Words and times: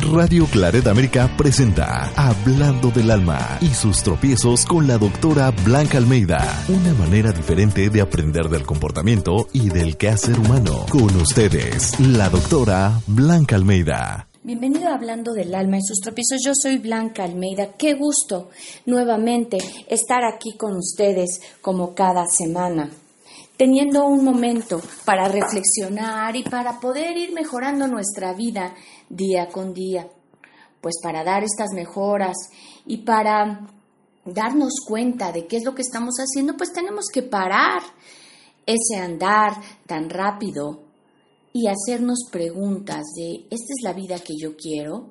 Radio 0.00 0.46
Claret 0.46 0.86
América 0.86 1.34
presenta 1.38 2.10
Hablando 2.16 2.90
del 2.90 3.10
Alma 3.10 3.58
y 3.60 3.68
sus 3.68 4.02
tropiezos 4.02 4.66
con 4.66 4.86
la 4.86 4.98
doctora 4.98 5.50
Blanca 5.64 5.98
Almeida. 5.98 6.64
Una 6.68 6.92
manera 6.94 7.32
diferente 7.32 7.88
de 7.88 8.00
aprender 8.00 8.48
del 8.48 8.66
comportamiento 8.66 9.48
y 9.52 9.70
del 9.70 9.96
quehacer 9.96 10.38
humano. 10.38 10.86
Con 10.90 11.16
ustedes, 11.16 11.98
la 11.98 12.28
doctora 12.28 13.00
Blanca 13.06 13.56
Almeida. 13.56 14.28
Bienvenido 14.42 14.88
a 14.88 14.94
Hablando 14.94 15.32
del 15.32 15.54
Alma 15.54 15.78
y 15.78 15.82
sus 15.82 16.00
tropiezos. 16.00 16.40
Yo 16.44 16.52
soy 16.54 16.78
Blanca 16.78 17.24
Almeida. 17.24 17.72
Qué 17.78 17.94
gusto 17.94 18.50
nuevamente 18.84 19.58
estar 19.88 20.24
aquí 20.24 20.56
con 20.56 20.76
ustedes 20.76 21.40
como 21.62 21.94
cada 21.94 22.26
semana 22.26 22.90
teniendo 23.56 24.06
un 24.06 24.24
momento 24.24 24.80
para 25.04 25.28
reflexionar 25.28 26.36
y 26.36 26.42
para 26.42 26.78
poder 26.78 27.16
ir 27.16 27.32
mejorando 27.32 27.86
nuestra 27.86 28.32
vida 28.34 28.74
día 29.08 29.48
con 29.48 29.72
día. 29.72 30.08
Pues 30.80 30.96
para 31.02 31.24
dar 31.24 31.42
estas 31.42 31.70
mejoras 31.74 32.36
y 32.84 32.98
para 32.98 33.66
darnos 34.24 34.74
cuenta 34.86 35.32
de 35.32 35.46
qué 35.46 35.56
es 35.56 35.64
lo 35.64 35.74
que 35.74 35.82
estamos 35.82 36.16
haciendo, 36.18 36.56
pues 36.56 36.72
tenemos 36.72 37.06
que 37.12 37.22
parar 37.22 37.82
ese 38.66 39.00
andar 39.00 39.54
tan 39.86 40.10
rápido 40.10 40.82
y 41.52 41.68
hacernos 41.68 42.26
preguntas 42.30 43.04
de, 43.16 43.46
¿esta 43.50 43.72
es 43.72 43.82
la 43.82 43.92
vida 43.92 44.18
que 44.18 44.34
yo 44.38 44.56
quiero? 44.56 45.10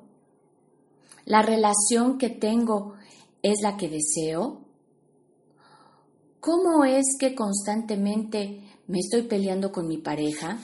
¿La 1.24 1.42
relación 1.42 2.18
que 2.18 2.30
tengo 2.30 2.94
es 3.42 3.60
la 3.62 3.76
que 3.76 3.88
deseo? 3.88 4.65
¿Cómo 6.46 6.84
es 6.84 7.16
que 7.18 7.34
constantemente 7.34 8.60
me 8.86 9.00
estoy 9.00 9.22
peleando 9.22 9.72
con 9.72 9.88
mi 9.88 9.98
pareja? 9.98 10.60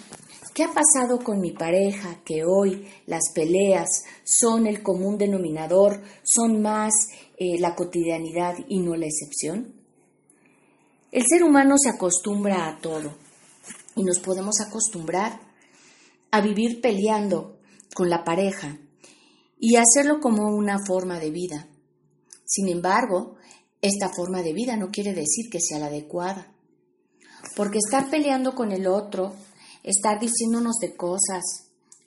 ¿Qué 0.54 0.62
ha 0.62 0.68
pasado 0.68 1.18
con 1.18 1.40
mi 1.40 1.50
pareja 1.50 2.20
que 2.24 2.44
hoy 2.44 2.86
las 3.06 3.32
peleas 3.34 3.88
son 4.22 4.68
el 4.68 4.84
común 4.84 5.18
denominador, 5.18 6.00
son 6.22 6.62
más 6.62 6.92
eh, 7.36 7.58
la 7.58 7.74
cotidianidad 7.74 8.54
y 8.68 8.78
no 8.78 8.94
la 8.94 9.06
excepción? 9.06 9.74
El 11.10 11.24
ser 11.26 11.42
humano 11.42 11.74
se 11.76 11.88
acostumbra 11.88 12.68
a 12.68 12.78
todo 12.78 13.14
y 13.96 14.04
nos 14.04 14.20
podemos 14.20 14.60
acostumbrar 14.60 15.40
a 16.30 16.40
vivir 16.42 16.80
peleando 16.80 17.58
con 17.92 18.08
la 18.08 18.22
pareja 18.22 18.78
y 19.58 19.74
hacerlo 19.74 20.20
como 20.20 20.46
una 20.54 20.78
forma 20.86 21.18
de 21.18 21.32
vida. 21.32 21.66
Sin 22.44 22.68
embargo, 22.68 23.34
esta 23.82 24.08
forma 24.08 24.42
de 24.42 24.52
vida 24.52 24.76
no 24.76 24.90
quiere 24.90 25.12
decir 25.12 25.50
que 25.50 25.60
sea 25.60 25.80
la 25.80 25.86
adecuada. 25.86 26.54
Porque 27.56 27.78
estar 27.78 28.08
peleando 28.08 28.54
con 28.54 28.70
el 28.70 28.86
otro, 28.86 29.34
estar 29.82 30.20
diciéndonos 30.20 30.76
de 30.80 30.96
cosas, 30.96 31.42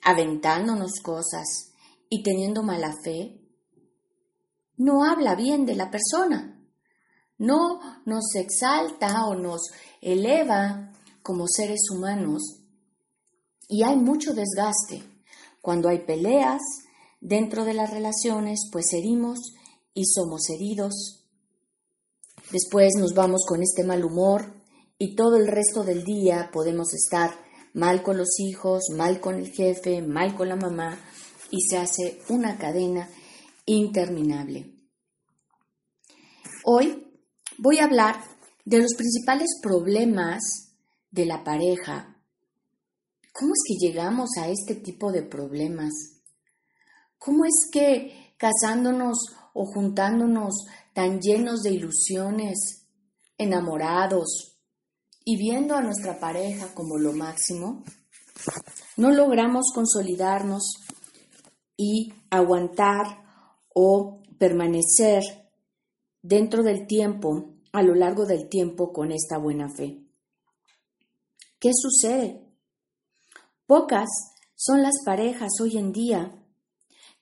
aventándonos 0.02 1.00
cosas 1.02 1.72
y 2.08 2.22
teniendo 2.22 2.62
mala 2.62 2.94
fe, 3.04 3.42
no 4.78 5.04
habla 5.04 5.34
bien 5.34 5.66
de 5.66 5.74
la 5.74 5.90
persona. 5.90 6.54
No 7.38 7.80
nos 8.06 8.34
exalta 8.34 9.26
o 9.26 9.34
nos 9.34 9.60
eleva 10.00 10.92
como 11.22 11.46
seres 11.46 11.90
humanos. 11.90 12.62
Y 13.68 13.82
hay 13.82 13.96
mucho 13.96 14.32
desgaste. 14.32 15.02
Cuando 15.60 15.90
hay 15.90 16.06
peleas 16.06 16.62
dentro 17.20 17.64
de 17.66 17.74
las 17.74 17.90
relaciones, 17.90 18.60
pues 18.72 18.94
herimos 18.94 19.52
y 19.92 20.06
somos 20.06 20.48
heridos 20.48 21.25
Después 22.52 22.92
nos 22.96 23.12
vamos 23.12 23.44
con 23.46 23.60
este 23.60 23.82
mal 23.82 24.04
humor 24.04 24.54
y 24.98 25.16
todo 25.16 25.36
el 25.36 25.48
resto 25.48 25.82
del 25.82 26.04
día 26.04 26.50
podemos 26.52 26.94
estar 26.94 27.30
mal 27.74 28.02
con 28.04 28.16
los 28.16 28.38
hijos, 28.38 28.84
mal 28.94 29.20
con 29.20 29.34
el 29.34 29.50
jefe, 29.50 30.00
mal 30.00 30.36
con 30.36 30.48
la 30.48 30.56
mamá 30.56 30.96
y 31.50 31.60
se 31.62 31.76
hace 31.76 32.20
una 32.28 32.56
cadena 32.56 33.10
interminable. 33.64 34.72
Hoy 36.64 37.20
voy 37.58 37.78
a 37.78 37.84
hablar 37.84 38.22
de 38.64 38.78
los 38.78 38.94
principales 38.94 39.48
problemas 39.60 40.42
de 41.10 41.26
la 41.26 41.42
pareja. 41.42 42.16
¿Cómo 43.32 43.52
es 43.54 43.62
que 43.66 43.86
llegamos 43.86 44.30
a 44.38 44.48
este 44.48 44.76
tipo 44.76 45.10
de 45.10 45.22
problemas? 45.22 45.92
¿Cómo 47.18 47.44
es 47.44 47.68
que 47.72 48.34
casándonos 48.36 49.18
o 49.56 49.64
juntándonos 49.64 50.66
tan 50.92 51.20
llenos 51.20 51.62
de 51.62 51.72
ilusiones, 51.72 52.86
enamorados 53.38 54.58
y 55.24 55.38
viendo 55.38 55.74
a 55.74 55.82
nuestra 55.82 56.20
pareja 56.20 56.74
como 56.74 56.98
lo 56.98 57.12
máximo, 57.12 57.82
no 58.96 59.10
logramos 59.10 59.72
consolidarnos 59.74 60.62
y 61.76 62.12
aguantar 62.30 63.24
o 63.74 64.22
permanecer 64.38 65.22
dentro 66.22 66.62
del 66.62 66.86
tiempo, 66.86 67.54
a 67.72 67.82
lo 67.82 67.94
largo 67.94 68.26
del 68.26 68.48
tiempo, 68.48 68.92
con 68.92 69.10
esta 69.10 69.38
buena 69.38 69.68
fe. 69.68 70.02
¿Qué 71.58 71.70
sucede? 71.74 72.42
Pocas 73.66 74.08
son 74.54 74.82
las 74.82 74.94
parejas 75.04 75.52
hoy 75.60 75.76
en 75.76 75.92
día 75.92 76.45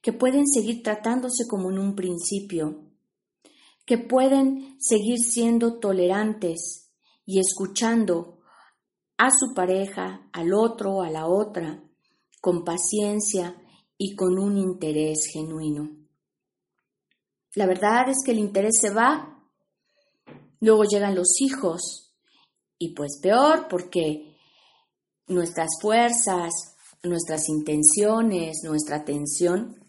que 0.05 0.13
pueden 0.13 0.47
seguir 0.47 0.83
tratándose 0.83 1.47
como 1.49 1.71
en 1.71 1.79
un 1.79 1.95
principio 1.97 2.91
que 3.87 3.97
pueden 3.97 4.77
seguir 4.79 5.19
siendo 5.19 5.79
tolerantes 5.79 6.91
y 7.25 7.41
escuchando 7.41 8.39
a 9.17 9.31
su 9.31 9.55
pareja, 9.55 10.29
al 10.35 10.53
otro, 10.53 11.01
a 11.01 11.09
la 11.09 11.27
otra, 11.27 11.83
con 12.43 12.65
paciencia 12.65 13.57
y 13.97 14.15
con 14.15 14.39
un 14.39 14.59
interés 14.59 15.27
genuino. 15.33 15.89
La 17.55 17.65
verdad 17.65 18.11
es 18.11 18.19
que 18.27 18.33
el 18.33 18.41
interés 18.41 18.75
se 18.83 18.91
va, 18.91 19.43
luego 20.61 20.85
llegan 20.85 21.15
los 21.15 21.41
hijos 21.41 22.15
y 22.79 22.95
pues 22.95 23.21
peor 23.23 23.69
porque 23.71 24.37
nuestras 25.29 25.71
fuerzas, 25.81 26.53
nuestras 27.03 27.49
intenciones, 27.49 28.59
nuestra 28.65 28.97
atención 28.97 29.84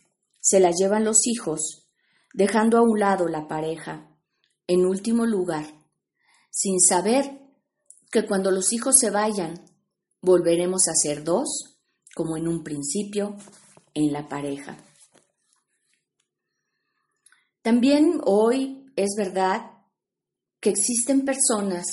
se 0.46 0.60
la 0.60 0.70
llevan 0.70 1.04
los 1.04 1.26
hijos 1.26 1.88
dejando 2.32 2.78
a 2.78 2.84
un 2.84 3.00
lado 3.00 3.28
la 3.28 3.48
pareja. 3.48 4.08
En 4.68 4.86
último 4.86 5.26
lugar, 5.26 5.66
sin 6.52 6.80
saber 6.80 7.42
que 8.12 8.28
cuando 8.28 8.52
los 8.52 8.72
hijos 8.72 9.00
se 9.00 9.10
vayan, 9.10 9.66
volveremos 10.22 10.88
a 10.88 10.94
ser 10.94 11.24
dos, 11.24 11.80
como 12.14 12.38
en 12.38 12.48
un 12.48 12.64
principio, 12.64 13.36
en 13.96 14.14
la 14.14 14.30
pareja. 14.30 14.78
También 17.64 18.22
hoy 18.24 18.86
es 18.96 19.16
verdad 19.18 19.72
que 20.60 20.70
existen 20.70 21.26
personas 21.26 21.88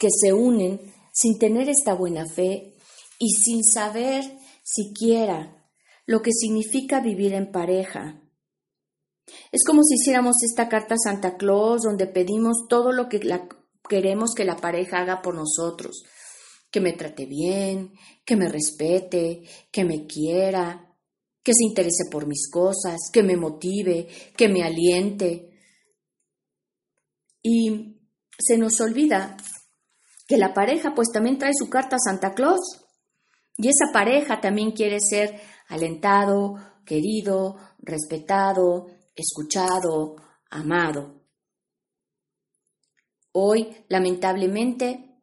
que 0.00 0.08
se 0.10 0.32
unen 0.32 0.80
sin 1.12 1.38
tener 1.38 1.68
esta 1.68 1.94
buena 1.94 2.26
fe 2.26 2.74
y 3.20 3.30
sin 3.30 3.62
saber 3.62 4.24
siquiera 4.64 5.53
lo 6.06 6.22
que 6.22 6.30
significa 6.32 7.00
vivir 7.00 7.34
en 7.34 7.50
pareja, 7.50 8.20
es 9.52 9.64
como 9.64 9.82
si 9.82 9.94
hiciéramos 9.94 10.42
esta 10.42 10.68
carta 10.68 10.94
a 10.94 10.98
Santa 10.98 11.36
Claus 11.36 11.82
donde 11.82 12.06
pedimos 12.06 12.66
todo 12.68 12.92
lo 12.92 13.08
que 13.08 13.20
queremos 13.88 14.34
que 14.34 14.44
la 14.44 14.56
pareja 14.56 14.98
haga 14.98 15.22
por 15.22 15.34
nosotros. 15.34 16.04
Que 16.70 16.80
me 16.80 16.92
trate 16.92 17.26
bien, 17.26 17.92
que 18.24 18.36
me 18.36 18.48
respete, 18.48 19.42
que 19.70 19.84
me 19.84 20.06
quiera, 20.06 20.92
que 21.42 21.52
se 21.54 21.64
interese 21.64 22.04
por 22.10 22.26
mis 22.26 22.50
cosas, 22.50 22.98
que 23.12 23.22
me 23.22 23.36
motive, 23.36 24.08
que 24.36 24.48
me 24.48 24.62
aliente. 24.62 25.50
Y 27.42 28.00
se 28.38 28.58
nos 28.58 28.80
olvida 28.80 29.36
que 30.26 30.36
la 30.36 30.52
pareja 30.52 30.94
pues 30.94 31.08
también 31.12 31.38
trae 31.38 31.52
su 31.54 31.70
carta 31.70 31.96
a 31.96 32.00
Santa 32.00 32.34
Claus. 32.34 32.84
Y 33.56 33.68
esa 33.68 33.92
pareja 33.92 34.40
también 34.40 34.72
quiere 34.72 34.98
ser 35.00 35.40
alentado, 35.68 36.54
querido, 36.84 37.56
respetado, 37.78 38.86
escuchado, 39.14 40.16
amado. 40.50 41.22
Hoy, 43.32 43.84
lamentablemente, 43.88 45.22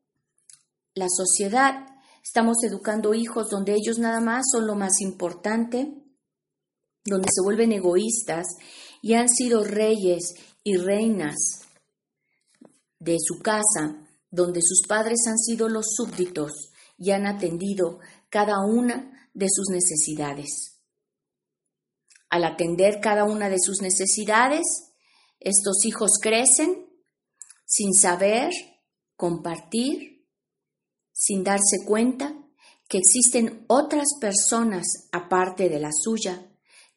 la 0.93 1.07
sociedad 1.09 1.85
estamos 2.23 2.57
educando 2.63 3.13
hijos 3.13 3.49
donde 3.49 3.73
ellos 3.73 3.97
nada 3.99 4.19
más 4.19 4.43
son 4.51 4.67
lo 4.67 4.75
más 4.75 4.99
importante 5.01 6.01
donde 7.05 7.29
se 7.33 7.41
vuelven 7.43 7.71
egoístas 7.71 8.45
y 9.01 9.13
han 9.13 9.29
sido 9.29 9.63
reyes 9.63 10.33
y 10.63 10.77
reinas 10.77 11.35
de 12.99 13.17
su 13.19 13.39
casa, 13.39 14.07
donde 14.29 14.61
sus 14.61 14.88
padres 14.88 15.19
han 15.27 15.38
sido 15.38 15.67
los 15.67 15.85
súbditos 15.95 16.71
y 16.97 17.11
han 17.11 17.25
atendido 17.25 17.99
cada 18.29 18.63
una 18.63 19.20
de 19.33 19.47
sus 19.49 19.69
necesidades. 19.69 20.81
Al 22.29 22.45
atender 22.45 22.99
cada 23.01 23.25
una 23.25 23.49
de 23.49 23.59
sus 23.59 23.81
necesidades, 23.81 24.93
estos 25.39 25.85
hijos 25.85 26.11
crecen 26.21 26.87
sin 27.65 27.93
saber 27.93 28.51
compartir, 29.15 30.27
sin 31.11 31.43
darse 31.43 31.85
cuenta 31.85 32.35
que 32.87 32.97
existen 32.97 33.65
otras 33.67 34.07
personas 34.19 34.85
aparte 35.11 35.69
de 35.69 35.79
la 35.79 35.91
suya 35.91 36.47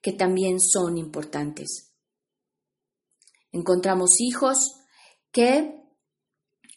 que 0.01 0.13
también 0.13 0.61
son 0.61 0.99
importantes. 0.99 1.93
Encontramos 3.53 4.21
hijos 4.21 4.75
que 5.31 5.81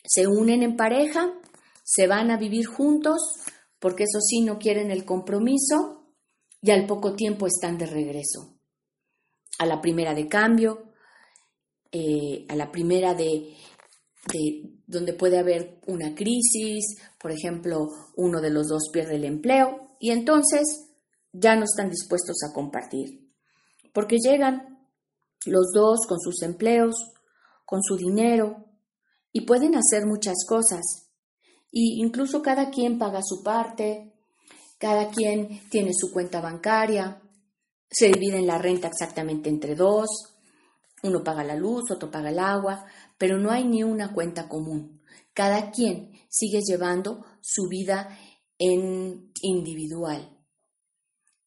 se 0.05 0.27
unen 0.27 0.63
en 0.63 0.77
pareja, 0.77 1.33
se 1.83 2.07
van 2.07 2.31
a 2.31 2.37
vivir 2.37 2.67
juntos, 2.67 3.19
porque 3.79 4.03
eso 4.03 4.19
sí 4.19 4.41
no 4.41 4.57
quieren 4.59 4.91
el 4.91 5.05
compromiso 5.05 6.13
y 6.61 6.71
al 6.71 6.85
poco 6.85 7.15
tiempo 7.15 7.47
están 7.47 7.77
de 7.77 7.85
regreso. 7.85 8.59
A 9.59 9.65
la 9.65 9.81
primera 9.81 10.13
de 10.13 10.27
cambio, 10.27 10.91
eh, 11.91 12.45
a 12.49 12.55
la 12.55 12.71
primera 12.71 13.13
de, 13.13 13.55
de 14.31 14.81
donde 14.85 15.13
puede 15.13 15.37
haber 15.37 15.79
una 15.87 16.15
crisis, 16.15 16.97
por 17.19 17.31
ejemplo, 17.31 17.87
uno 18.15 18.41
de 18.41 18.49
los 18.49 18.67
dos 18.67 18.89
pierde 18.91 19.15
el 19.15 19.25
empleo 19.25 19.95
y 19.99 20.11
entonces 20.11 20.87
ya 21.31 21.55
no 21.55 21.63
están 21.63 21.89
dispuestos 21.89 22.37
a 22.43 22.53
compartir, 22.53 23.31
porque 23.93 24.17
llegan 24.17 24.87
los 25.45 25.71
dos 25.73 26.05
con 26.07 26.19
sus 26.19 26.41
empleos, 26.41 26.95
con 27.65 27.81
su 27.83 27.97
dinero 27.97 28.65
y 29.31 29.41
pueden 29.41 29.75
hacer 29.75 30.05
muchas 30.05 30.45
cosas. 30.47 31.06
Y 31.79 32.01
incluso 32.01 32.41
cada 32.41 32.71
quien 32.71 32.97
paga 32.97 33.21
su 33.21 33.43
parte, 33.43 34.11
cada 34.79 35.11
quien 35.11 35.61
tiene 35.69 35.91
su 35.93 36.11
cuenta 36.11 36.41
bancaria, 36.41 37.21
se 37.87 38.09
dividen 38.09 38.47
la 38.47 38.57
renta 38.57 38.87
exactamente 38.87 39.47
entre 39.47 39.75
dos, 39.75 40.07
uno 41.03 41.23
paga 41.23 41.43
la 41.43 41.55
luz, 41.55 41.91
otro 41.91 42.09
paga 42.09 42.31
el 42.31 42.39
agua, 42.39 42.83
pero 43.19 43.37
no 43.37 43.51
hay 43.51 43.63
ni 43.63 43.83
una 43.83 44.11
cuenta 44.11 44.49
común. 44.49 45.03
Cada 45.35 45.69
quien 45.69 46.13
sigue 46.29 46.61
llevando 46.65 47.23
su 47.41 47.67
vida 47.69 48.09
en 48.57 49.31
individual. 49.43 50.35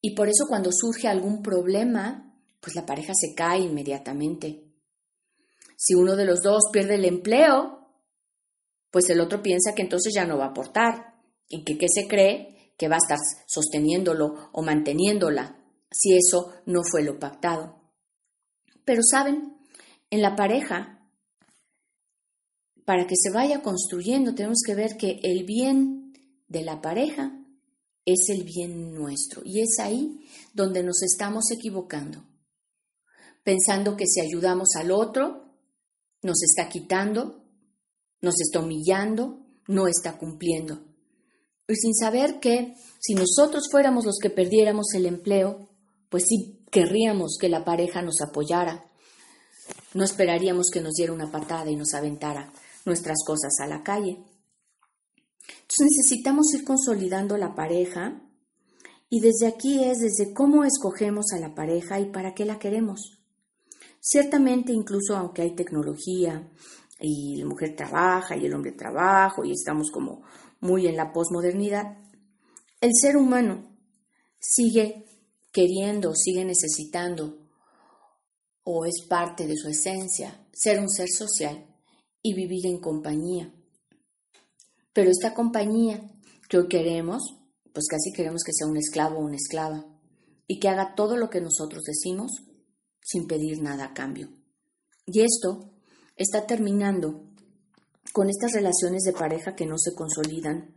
Y 0.01 0.15
por 0.15 0.29
eso 0.29 0.45
cuando 0.49 0.71
surge 0.71 1.09
algún 1.09 1.43
problema, 1.43 2.41
pues 2.61 2.77
la 2.77 2.87
pareja 2.87 3.15
se 3.17 3.35
cae 3.35 3.63
inmediatamente. 3.63 4.63
Si 5.77 5.97
uno 5.97 6.15
de 6.15 6.25
los 6.25 6.41
dos 6.41 6.63
pierde 6.73 6.95
el 6.95 7.05
empleo, 7.05 7.80
pues 8.91 9.09
el 9.11 9.21
otro 9.21 9.43
piensa 9.43 9.75
que 9.75 9.83
entonces 9.83 10.13
ya 10.15 10.25
no 10.25 10.39
va 10.39 10.47
a 10.47 10.49
aportar 10.49 11.15
y 11.49 11.65
que 11.65 11.87
se 11.89 12.07
cree 12.07 12.75
que 12.77 12.89
va 12.89 12.97
a 12.97 12.99
estar 12.99 13.19
sosteniéndolo 13.47 14.51
o 14.53 14.63
manteniéndola 14.63 15.57
si 15.91 16.17
eso 16.17 16.53
no 16.67 16.81
fue 16.91 17.03
lo 17.03 17.19
pactado. 17.19 17.81
Pero 18.85 19.03
saben, 19.03 19.57
en 20.11 20.23
la 20.23 20.35
pareja, 20.35 21.09
para 22.85 23.07
que 23.07 23.17
se 23.17 23.31
vaya 23.31 23.63
construyendo, 23.63 24.35
tenemos 24.35 24.63
que 24.65 24.75
ver 24.75 24.97
que 24.97 25.21
el 25.23 25.45
bien 25.45 26.13
de 26.49 26.63
la 26.63 26.81
pareja 26.81 27.41
es 28.05 28.29
el 28.29 28.45
bien 28.45 28.95
nuestro. 28.95 29.43
Y 29.45 29.61
es 29.61 29.79
ahí 29.79 30.27
donde 30.55 30.83
nos 30.83 31.03
estamos 31.03 31.51
equivocando, 31.51 32.25
pensando 33.45 33.97
que 33.97 34.07
si 34.07 34.21
ayudamos 34.21 34.75
al 34.77 34.91
otro, 34.91 35.55
nos 36.23 36.43
está 36.43 36.69
quitando, 36.69 37.40
nos 38.21 38.41
está 38.41 38.61
humillando, 38.61 39.41
no 39.67 39.87
está 39.87 40.19
cumpliendo. 40.19 40.81
Y 41.69 41.77
sin 41.77 41.95
saber 41.95 42.41
que 42.41 42.75
si 42.99 43.15
nosotros 43.15 43.69
fuéramos 43.71 44.05
los 44.05 44.19
que 44.21 44.31
perdiéramos 44.31 44.93
el 44.95 45.07
empleo, 45.07 45.69
pues 46.09 46.25
sí 46.29 46.65
querríamos 46.71 47.37
que 47.41 47.49
la 47.49 47.65
pareja 47.65 48.03
nos 48.03 48.21
apoyara. 48.21 48.85
No 49.95 50.05
esperaríamos 50.05 50.67
que 50.73 50.81
nos 50.81 50.95
diera 50.95 51.13
una 51.13 51.31
patada 51.31 51.71
y 51.71 51.77
nos 51.77 51.95
aventara 51.95 52.53
nuestras 52.85 53.19
cosas 53.25 53.53
a 53.61 53.67
la 53.67 53.83
calle. 53.83 54.19
Entonces 55.63 55.99
necesitamos 55.99 56.53
ir 56.55 56.65
consolidando 56.65 57.37
la 57.37 57.55
pareja 57.55 58.21
y 59.09 59.21
desde 59.21 59.47
aquí 59.47 59.85
es 59.85 59.99
desde 59.99 60.33
cómo 60.33 60.65
escogemos 60.65 61.33
a 61.33 61.39
la 61.39 61.55
pareja 61.55 62.01
y 62.01 62.11
para 62.11 62.35
qué 62.35 62.45
la 62.45 62.59
queremos. 62.59 63.19
Ciertamente, 64.01 64.73
incluso 64.73 65.17
aunque 65.17 65.43
hay 65.43 65.55
tecnología 65.55 66.49
y 67.01 67.37
la 67.37 67.47
mujer 67.47 67.75
trabaja 67.75 68.37
y 68.37 68.47
el 68.47 68.55
hombre 68.55 68.73
trabaja 68.73 69.43
y 69.45 69.53
estamos 69.53 69.91
como 69.91 70.23
muy 70.61 70.87
en 70.87 70.97
la 70.97 71.13
posmodernidad, 71.13 71.99
el 72.81 72.91
ser 72.95 73.17
humano 73.17 73.77
sigue 74.39 75.05
queriendo, 75.53 76.15
sigue 76.15 76.45
necesitando 76.45 77.39
o 78.65 78.85
es 78.85 79.07
parte 79.09 79.47
de 79.47 79.57
su 79.57 79.69
esencia 79.69 80.47
ser 80.53 80.81
un 80.81 80.89
ser 80.89 81.09
social 81.09 81.67
y 82.23 82.35
vivir 82.35 82.67
en 82.67 82.79
compañía. 82.79 83.53
Pero 84.93 85.11
esta 85.11 85.35
compañía 85.35 86.11
que 86.49 86.59
hoy 86.59 86.69
queremos, 86.69 87.23
pues 87.73 87.87
casi 87.89 88.13
queremos 88.13 88.43
que 88.45 88.53
sea 88.53 88.67
un 88.67 88.77
esclavo 88.77 89.19
o 89.19 89.25
una 89.25 89.37
esclava 89.37 89.87
y 90.47 90.59
que 90.59 90.69
haga 90.69 90.95
todo 90.95 91.17
lo 91.17 91.31
que 91.31 91.41
nosotros 91.41 91.83
decimos 91.85 92.33
sin 93.01 93.27
pedir 93.27 93.63
nada 93.63 93.87
a 93.87 93.95
cambio. 93.95 94.29
Y 95.07 95.21
esto 95.21 95.70
está 96.21 96.47
terminando 96.47 97.23
con 98.13 98.29
estas 98.29 98.53
relaciones 98.53 99.05
de 99.05 99.15
pareja 99.15 99.57
que 99.57 99.65
no 99.65 99.79
se 99.79 99.95
consolidan. 99.95 100.75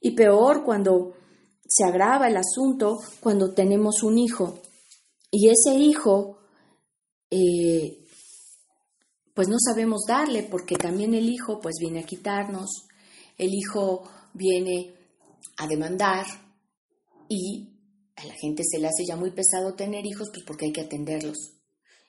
Y 0.00 0.12
peor 0.12 0.64
cuando 0.64 1.14
se 1.66 1.84
agrava 1.84 2.28
el 2.28 2.36
asunto, 2.36 2.98
cuando 3.20 3.52
tenemos 3.52 4.04
un 4.04 4.18
hijo. 4.18 4.60
Y 5.30 5.48
ese 5.48 5.74
hijo, 5.74 6.38
eh, 7.30 7.98
pues 9.34 9.48
no 9.48 9.56
sabemos 9.58 10.02
darle, 10.06 10.44
porque 10.44 10.76
también 10.76 11.14
el 11.14 11.28
hijo 11.28 11.60
pues 11.60 11.74
viene 11.80 12.00
a 12.00 12.06
quitarnos, 12.06 12.86
el 13.36 13.52
hijo 13.52 14.08
viene 14.34 14.94
a 15.56 15.66
demandar 15.66 16.26
y 17.28 17.72
a 18.14 18.24
la 18.24 18.34
gente 18.34 18.62
se 18.64 18.78
le 18.78 18.86
hace 18.86 19.04
ya 19.06 19.16
muy 19.16 19.32
pesado 19.32 19.74
tener 19.74 20.06
hijos, 20.06 20.30
pues 20.32 20.44
porque 20.46 20.66
hay 20.66 20.72
que 20.72 20.82
atenderlos 20.82 21.55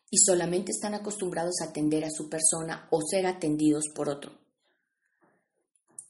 y 0.10 0.18
solamente 0.18 0.72
están 0.72 0.94
acostumbrados 0.94 1.56
a 1.62 1.70
atender 1.70 2.06
a 2.06 2.12
su 2.12 2.30
persona 2.30 2.88
o 2.92 3.02
ser 3.02 3.26
atendidos 3.28 3.86
por 3.94 4.10
otro. 4.10 4.32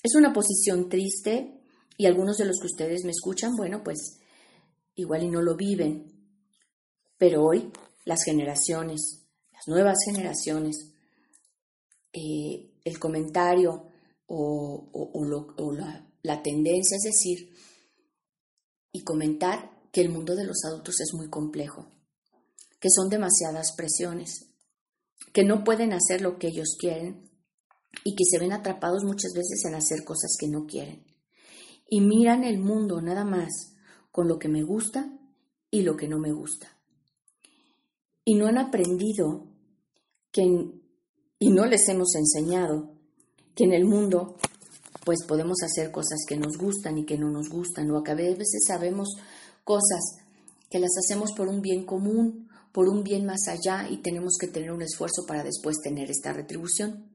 Es 0.03 0.15
una 0.15 0.33
posición 0.33 0.89
triste 0.89 1.61
y 1.97 2.05
algunos 2.05 2.37
de 2.37 2.45
los 2.45 2.59
que 2.59 2.67
ustedes 2.67 3.03
me 3.03 3.11
escuchan, 3.11 3.55
bueno, 3.55 3.83
pues 3.83 4.19
igual 4.95 5.23
y 5.23 5.29
no 5.29 5.41
lo 5.41 5.55
viven, 5.55 6.11
pero 7.17 7.43
hoy 7.43 7.71
las 8.05 8.23
generaciones, 8.23 9.25
las 9.51 9.67
nuevas 9.67 9.97
generaciones, 10.05 10.93
eh, 12.13 12.71
el 12.83 12.99
comentario 12.99 13.89
o, 14.27 15.73
la, 15.73 16.07
la 16.21 16.43
tendencia 16.43 16.97
es 16.97 17.03
decir 17.03 17.53
y 18.91 19.03
comentar 19.03 19.89
que 19.91 20.01
el 20.01 20.09
mundo 20.09 20.35
de 20.35 20.45
los 20.45 20.63
adultos 20.65 20.99
es 21.01 21.13
muy 21.13 21.29
complejo 21.29 21.96
que 22.79 22.89
son 22.89 23.09
demasiadas 23.09 23.73
presiones, 23.75 24.49
que 25.33 25.43
no 25.43 25.63
pueden 25.63 25.93
hacer 25.93 26.21
lo 26.21 26.37
que 26.37 26.47
ellos 26.47 26.75
quieren 26.79 27.29
y 28.03 28.15
que 28.15 28.23
se 28.25 28.39
ven 28.39 28.53
atrapados 28.53 29.03
muchas 29.03 29.33
veces 29.33 29.63
en 29.65 29.75
hacer 29.75 30.03
cosas 30.03 30.35
que 30.39 30.47
no 30.47 30.65
quieren. 30.65 31.05
Y 31.89 32.01
miran 32.01 32.43
el 32.43 32.59
mundo 32.59 33.01
nada 33.01 33.23
más 33.23 33.75
con 34.11 34.27
lo 34.27 34.37
que 34.39 34.49
me 34.49 34.63
gusta 34.63 35.11
y 35.71 35.81
lo 35.81 35.95
que 35.95 36.07
no 36.07 36.19
me 36.19 36.31
gusta. 36.31 36.77
Y 38.25 38.35
no 38.35 38.47
han 38.47 38.57
aprendido 38.57 39.47
que, 40.31 40.43
y 41.39 41.49
no 41.49 41.65
les 41.65 41.87
hemos 41.87 42.13
enseñado 42.15 42.91
que 43.55 43.63
en 43.63 43.73
el 43.73 43.85
mundo 43.85 44.35
pues 45.05 45.23
podemos 45.25 45.63
hacer 45.63 45.91
cosas 45.91 46.19
que 46.27 46.35
nos 46.35 46.57
gustan 46.57 46.97
y 46.97 47.05
que 47.05 47.17
no 47.17 47.29
nos 47.29 47.47
gustan, 47.47 47.89
o 47.91 47.97
a 47.97 48.13
veces 48.13 48.65
sabemos 48.67 49.15
cosas 49.63 50.17
que 50.69 50.79
las 50.79 50.91
hacemos 50.97 51.31
por 51.31 51.47
un 51.47 51.61
bien 51.61 51.85
común 51.85 52.46
por 52.77 52.89
un 52.89 53.03
bien 53.03 53.25
más 53.25 53.47
allá 53.47 53.89
y 53.89 54.03
tenemos 54.03 54.33
que 54.39 54.45
tener 54.45 54.71
un 54.71 54.83
esfuerzo 54.83 55.25
para 55.27 55.43
después 55.43 55.77
tener 55.81 56.11
esta 56.11 56.31
retribución. 56.31 57.09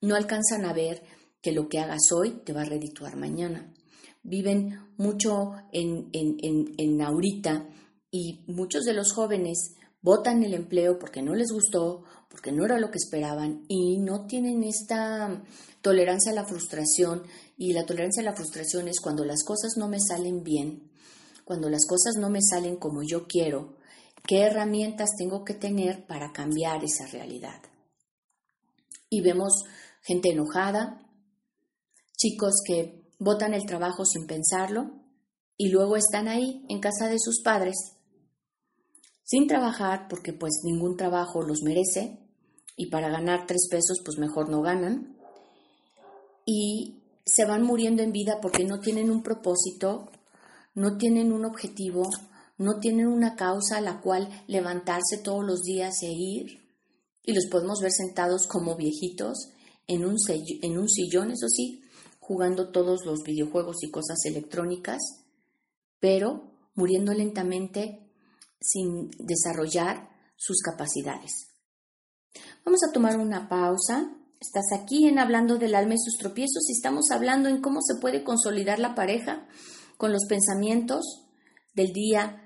No 0.00 0.14
alcanzan 0.14 0.64
a 0.64 0.72
ver 0.72 1.02
que 1.42 1.52
lo 1.52 1.68
que 1.68 1.80
hagas 1.80 2.12
hoy 2.12 2.40
te 2.46 2.54
va 2.54 2.62
a 2.62 2.64
redituar 2.64 3.14
mañana. 3.14 3.74
Viven 4.22 4.80
mucho 4.96 5.52
en, 5.70 6.08
en, 6.14 6.38
en, 6.42 6.74
en 6.78 7.02
ahorita 7.02 7.68
y 8.10 8.42
muchos 8.46 8.84
de 8.84 8.94
los 8.94 9.12
jóvenes 9.12 9.74
votan 10.00 10.42
el 10.42 10.54
empleo 10.54 10.98
porque 10.98 11.20
no 11.20 11.34
les 11.34 11.52
gustó, 11.52 12.04
porque 12.30 12.50
no 12.50 12.64
era 12.64 12.80
lo 12.80 12.90
que 12.90 12.96
esperaban 12.96 13.66
y 13.68 13.98
no 13.98 14.24
tienen 14.24 14.64
esta 14.64 15.44
tolerancia 15.82 16.32
a 16.32 16.36
la 16.36 16.46
frustración 16.46 17.22
y 17.58 17.74
la 17.74 17.84
tolerancia 17.84 18.22
a 18.22 18.24
la 18.24 18.34
frustración 18.34 18.88
es 18.88 19.00
cuando 19.00 19.26
las 19.26 19.44
cosas 19.44 19.76
no 19.76 19.88
me 19.88 19.98
salen 20.00 20.42
bien, 20.42 20.90
cuando 21.44 21.68
las 21.68 21.84
cosas 21.84 22.14
no 22.18 22.30
me 22.30 22.40
salen 22.40 22.76
como 22.76 23.02
yo 23.02 23.26
quiero, 23.26 23.76
qué 24.26 24.42
herramientas 24.42 25.10
tengo 25.16 25.44
que 25.44 25.54
tener 25.54 26.06
para 26.06 26.32
cambiar 26.32 26.84
esa 26.84 27.06
realidad. 27.06 27.62
Y 29.08 29.20
vemos 29.20 29.64
gente 30.02 30.30
enojada, 30.30 31.06
chicos 32.16 32.54
que 32.66 33.10
botan 33.18 33.54
el 33.54 33.66
trabajo 33.66 34.04
sin 34.04 34.26
pensarlo 34.26 34.90
y 35.56 35.70
luego 35.70 35.96
están 35.96 36.28
ahí 36.28 36.64
en 36.68 36.80
casa 36.80 37.08
de 37.08 37.18
sus 37.18 37.42
padres 37.42 37.96
sin 39.24 39.48
trabajar 39.48 40.06
porque 40.08 40.32
pues 40.32 40.60
ningún 40.64 40.96
trabajo 40.96 41.42
los 41.42 41.62
merece 41.62 42.18
y 42.76 42.90
para 42.90 43.08
ganar 43.08 43.46
tres 43.46 43.68
pesos 43.70 44.00
pues 44.04 44.18
mejor 44.18 44.48
no 44.48 44.62
ganan 44.62 45.16
y 46.44 47.02
se 47.24 47.44
van 47.44 47.64
muriendo 47.64 48.02
en 48.02 48.12
vida 48.12 48.38
porque 48.40 48.64
no 48.64 48.78
tienen 48.78 49.10
un 49.10 49.22
propósito, 49.22 50.08
no 50.74 50.96
tienen 50.96 51.32
un 51.32 51.44
objetivo, 51.44 52.08
no 52.58 52.78
tienen 52.80 53.06
una 53.06 53.36
causa 53.36 53.78
a 53.78 53.80
la 53.80 54.00
cual 54.00 54.28
levantarse 54.46 55.18
todos 55.22 55.44
los 55.44 55.62
días 55.62 56.02
e 56.02 56.12
ir 56.12 56.66
y 57.22 57.32
los 57.32 57.46
podemos 57.46 57.80
ver 57.80 57.92
sentados 57.92 58.46
como 58.46 58.76
viejitos 58.76 59.50
en 59.86 60.04
un, 60.04 60.16
en 60.28 60.78
un 60.78 60.88
sillón, 60.88 61.32
eso 61.32 61.48
sí, 61.48 61.82
jugando 62.20 62.70
todos 62.70 63.04
los 63.04 63.22
videojuegos 63.22 63.82
y 63.82 63.90
cosas 63.90 64.24
electrónicas, 64.24 65.00
pero 66.00 66.50
muriendo 66.74 67.12
lentamente 67.12 68.10
sin 68.60 69.10
desarrollar 69.18 70.08
sus 70.36 70.60
capacidades. 70.60 71.32
Vamos 72.64 72.80
a 72.88 72.92
tomar 72.92 73.18
una 73.18 73.48
pausa. 73.48 74.12
Estás 74.40 74.66
aquí 74.72 75.06
en 75.06 75.18
Hablando 75.18 75.56
del 75.56 75.74
alma 75.74 75.94
y 75.94 75.98
sus 75.98 76.18
tropiezos 76.18 76.68
y 76.68 76.72
estamos 76.72 77.10
hablando 77.10 77.48
en 77.48 77.62
cómo 77.62 77.80
se 77.80 77.98
puede 78.00 78.22
consolidar 78.22 78.78
la 78.78 78.94
pareja 78.94 79.46
con 79.96 80.12
los 80.12 80.26
pensamientos 80.28 81.26
del 81.74 81.92
día 81.92 82.45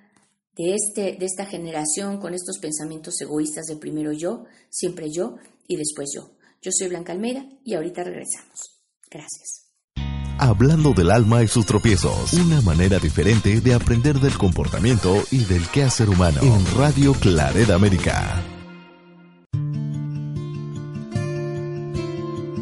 de, 0.57 0.75
este, 0.75 1.17
de 1.19 1.27
esta 1.27 1.47
generación, 1.47 2.21
con 2.21 2.35
estos 2.35 2.59
pensamientos 2.59 3.21
egoístas 3.21 3.67
de 3.67 3.77
primero 3.77 4.13
yo, 4.13 4.45
siempre 4.69 5.11
yo 5.11 5.37
y 5.67 5.77
después 5.77 6.11
yo. 6.15 6.33
Yo 6.63 6.71
soy 6.73 6.89
Blanca 6.89 7.13
Almeida 7.13 7.45
y 7.65 7.75
ahorita 7.75 8.05
regresamos. 8.05 8.81
Gracias. 9.11 9.71
Hablando 10.39 10.93
del 10.93 11.11
alma 11.11 11.43
y 11.43 11.49
sus 11.49 11.67
tropiezos. 11.67 12.33
Una 12.33 12.63
manera 12.63 12.99
diferente 12.99 13.61
de 13.61 13.75
aprender 13.75 14.19
del 14.21 14.39
comportamiento 14.39 15.23
y 15.31 15.45
del 15.45 15.69
quehacer 15.69 16.09
humano. 16.09 16.41
En 16.43 16.65
Radio 16.79 17.13
Claret 17.13 17.69
América. 17.71 18.43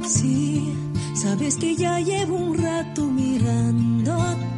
Sí, 0.08 0.74
sabes 1.14 1.56
que 1.56 1.76
ya 1.76 2.00
llevo 2.00 2.36
un 2.36 2.58
rato 2.58 3.04
mirándote. 3.04 4.57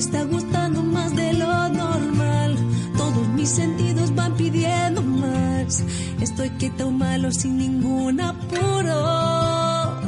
Está 0.00 0.24
gustando 0.24 0.82
más 0.82 1.14
de 1.14 1.34
lo 1.34 1.68
normal. 1.68 2.56
Todos 2.96 3.28
mis 3.28 3.50
sentidos 3.50 4.12
van 4.14 4.34
pidiendo 4.34 5.02
más. 5.02 5.84
Estoy 6.20 6.48
quieto 6.50 6.90
malo 6.90 7.30
sin 7.30 7.58
ningún 7.58 8.18
apuro. 8.18 10.00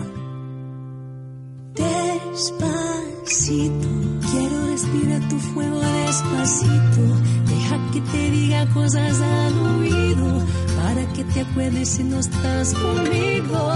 Despacito, 1.74 3.88
quiero 4.30 4.66
respirar 4.68 5.28
tu 5.28 5.38
fuego 5.38 5.80
despacito. 5.80 7.02
Deja 7.50 7.78
que 7.92 8.00
te 8.00 8.30
diga 8.30 8.66
cosas 8.72 9.20
al 9.20 9.58
oído 9.76 10.42
para 10.78 11.04
que 11.12 11.22
te 11.24 11.42
acuerdes 11.42 11.90
si 11.90 12.04
no 12.04 12.18
estás 12.18 12.72
conmigo. 12.72 13.70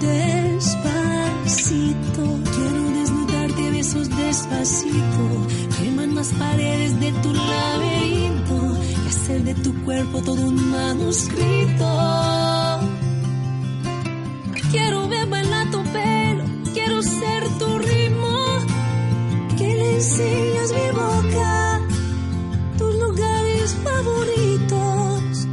Despacito, 0.00 0.62
quiero 2.56 2.89
besos 3.80 4.10
despacito. 4.10 5.24
Quemar 5.78 6.08
las 6.08 6.30
paredes 6.34 7.00
de 7.00 7.12
tu 7.22 7.32
laberinto 7.32 8.56
y 9.04 9.08
hacer 9.08 9.42
de 9.42 9.54
tu 9.54 9.72
cuerpo 9.84 10.20
todo 10.20 10.42
un 10.52 10.70
manuscrito. 10.70 11.88
Quiero 14.70 15.08
ver 15.08 15.26
bailar 15.28 15.70
tu 15.70 15.82
pelo, 15.94 16.44
quiero 16.74 17.02
ser 17.02 17.42
tu 17.58 17.68
ritmo, 17.78 18.36
que 19.56 19.68
le 19.80 19.94
enseñas 19.96 20.68
mi 20.78 20.88
boca, 21.02 21.80
tus 22.78 22.94
lugares 23.04 23.68
favoritos. 23.86 25.48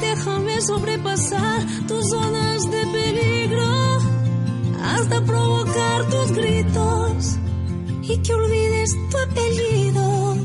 Déjame 0.00 0.60
sobrepasar 0.62 1.58
tus 1.86 2.02
zonas 2.10 2.70
de 2.72 2.82
peligro, 2.96 3.37
hasta 5.00 5.24
provocar 5.24 6.08
tus 6.08 6.32
gritos 6.32 7.36
y 8.02 8.16
que 8.18 8.32
olvides 8.34 8.90
tu 9.10 9.18
apellido. 9.18 10.36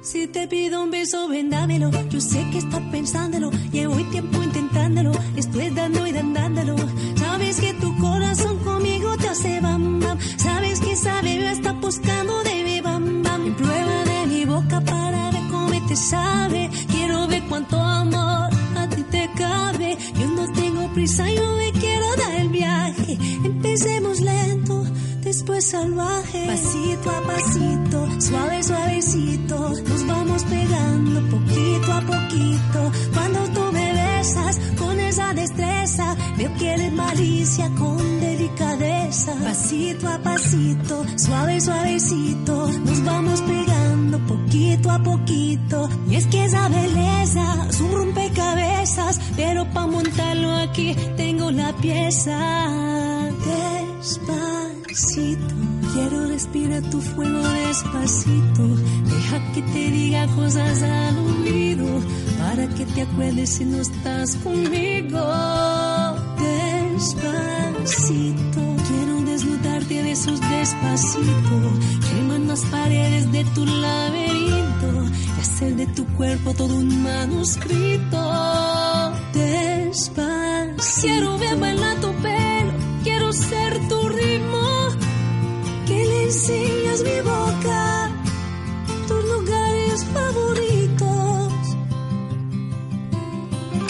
Si 0.00 0.26
te 0.26 0.46
pido 0.48 0.82
un 0.82 0.90
beso, 0.90 1.28
ven 1.28 1.50
dámelo. 1.50 1.90
Yo 2.08 2.20
sé 2.20 2.48
que 2.50 2.58
estás 2.58 2.80
pensándolo. 2.90 3.50
Llevo 3.72 3.96
tiempo 4.10 4.42
intentándolo. 4.42 5.12
Estoy 5.36 5.70
dando 5.70 6.06
y 6.06 6.12
dándolo. 6.12 6.76
Sabes 7.16 7.60
que 7.60 7.74
tu 7.74 7.96
corazón 7.98 8.58
conmigo 8.58 9.16
te 9.16 9.28
hace 9.28 9.60
bam 9.60 10.00
bam. 10.00 10.18
Sabes 10.36 10.80
que 10.80 10.92
esa 10.92 11.22
bebé 11.22 11.50
está 11.50 11.72
buscando 11.72 12.42
de 12.42 12.64
mi 12.64 12.80
bam 12.80 13.22
bam. 13.22 13.46
En 13.46 13.54
prueba 13.54 14.04
de 14.04 14.26
mi 14.26 14.44
boca 14.44 14.80
para 14.80 15.30
ver 15.30 15.42
cómo 15.50 15.86
te 15.88 15.96
sabe. 15.96 16.70
Quiero 16.90 17.26
ver 17.28 17.42
cuánto 17.48 17.76
amor 17.80 18.50
a 18.76 18.88
ti 18.88 19.02
te 19.10 19.30
cabe. 19.36 19.96
Yo 20.18 20.26
no 20.28 20.52
tengo 20.52 20.88
prisa, 20.94 21.30
yo 21.30 21.51
Pasito 25.62 27.08
a 27.08 27.22
pasito, 27.22 28.20
suave, 28.20 28.62
suavecito, 28.64 29.56
nos 29.88 30.06
vamos 30.08 30.42
pegando 30.44 31.20
poquito 31.30 31.92
a 31.92 32.00
poquito. 32.00 32.92
Cuando 33.14 33.38
tú 33.54 33.72
me 33.72 33.92
besas 33.92 34.58
con 34.76 34.98
esa 34.98 35.32
destreza, 35.32 36.16
veo 36.36 36.52
que 36.58 36.74
eres 36.74 36.92
malicia 36.92 37.70
con 37.78 38.20
delicadeza. 38.20 39.34
Pasito 39.36 40.08
a 40.08 40.18
pasito, 40.18 41.06
suave, 41.16 41.60
suavecito, 41.60 42.66
nos 42.66 43.04
vamos 43.04 43.40
pegando 43.42 44.18
poquito 44.26 44.90
a 44.90 44.98
poquito. 44.98 45.88
Y 46.08 46.16
es 46.16 46.26
que 46.26 46.44
esa 46.44 46.68
belleza 46.68 47.68
es 47.70 47.80
un 47.80 47.92
rompecabezas, 47.92 49.20
pero 49.36 49.64
para 49.70 49.86
montarlo 49.86 50.56
aquí 50.56 50.96
tengo 51.16 51.52
la 51.52 51.72
pieza. 51.76 53.11
Quiero 55.14 56.26
respirar 56.26 56.80
tu 56.84 56.98
fuego 57.02 57.38
despacito. 57.38 58.66
Deja 59.04 59.52
que 59.52 59.60
te 59.60 59.90
diga 59.90 60.26
cosas 60.28 60.82
al 60.82 61.18
oído 61.18 61.86
para 62.38 62.66
que 62.68 62.86
te 62.86 63.02
acuerdes 63.02 63.50
si 63.50 63.66
no 63.66 63.76
estás 63.76 64.36
conmigo. 64.36 65.20
Despacito, 66.94 68.60
quiero 68.88 69.20
desnudarte 69.26 69.94
de 69.96 70.02
besos 70.02 70.40
despacito. 70.40 71.60
Queman 72.08 72.48
las 72.48 72.62
paredes 72.62 73.30
de 73.32 73.44
tu 73.54 73.66
laberinto 73.66 75.04
y 75.36 75.40
hacer 75.42 75.76
de 75.76 75.88
tu 75.88 76.06
cuerpo 76.16 76.54
todo 76.54 76.74
un 76.74 77.02
manuscrito. 77.02 78.32
Despacito, 79.34 81.02
quiero 81.02 81.36
ver 81.36 81.58
bailar 81.58 82.00
tu 82.00 82.10
pelo, 82.22 82.72
quiero 83.04 83.30
ser 83.30 83.88
tu 83.88 84.08
ritmo. 84.08 84.71
Enseñas 86.32 87.00
mi 87.02 87.20
boca, 87.20 88.10
tus 89.06 89.22
lugares 89.22 90.02
favoritos. 90.14 91.52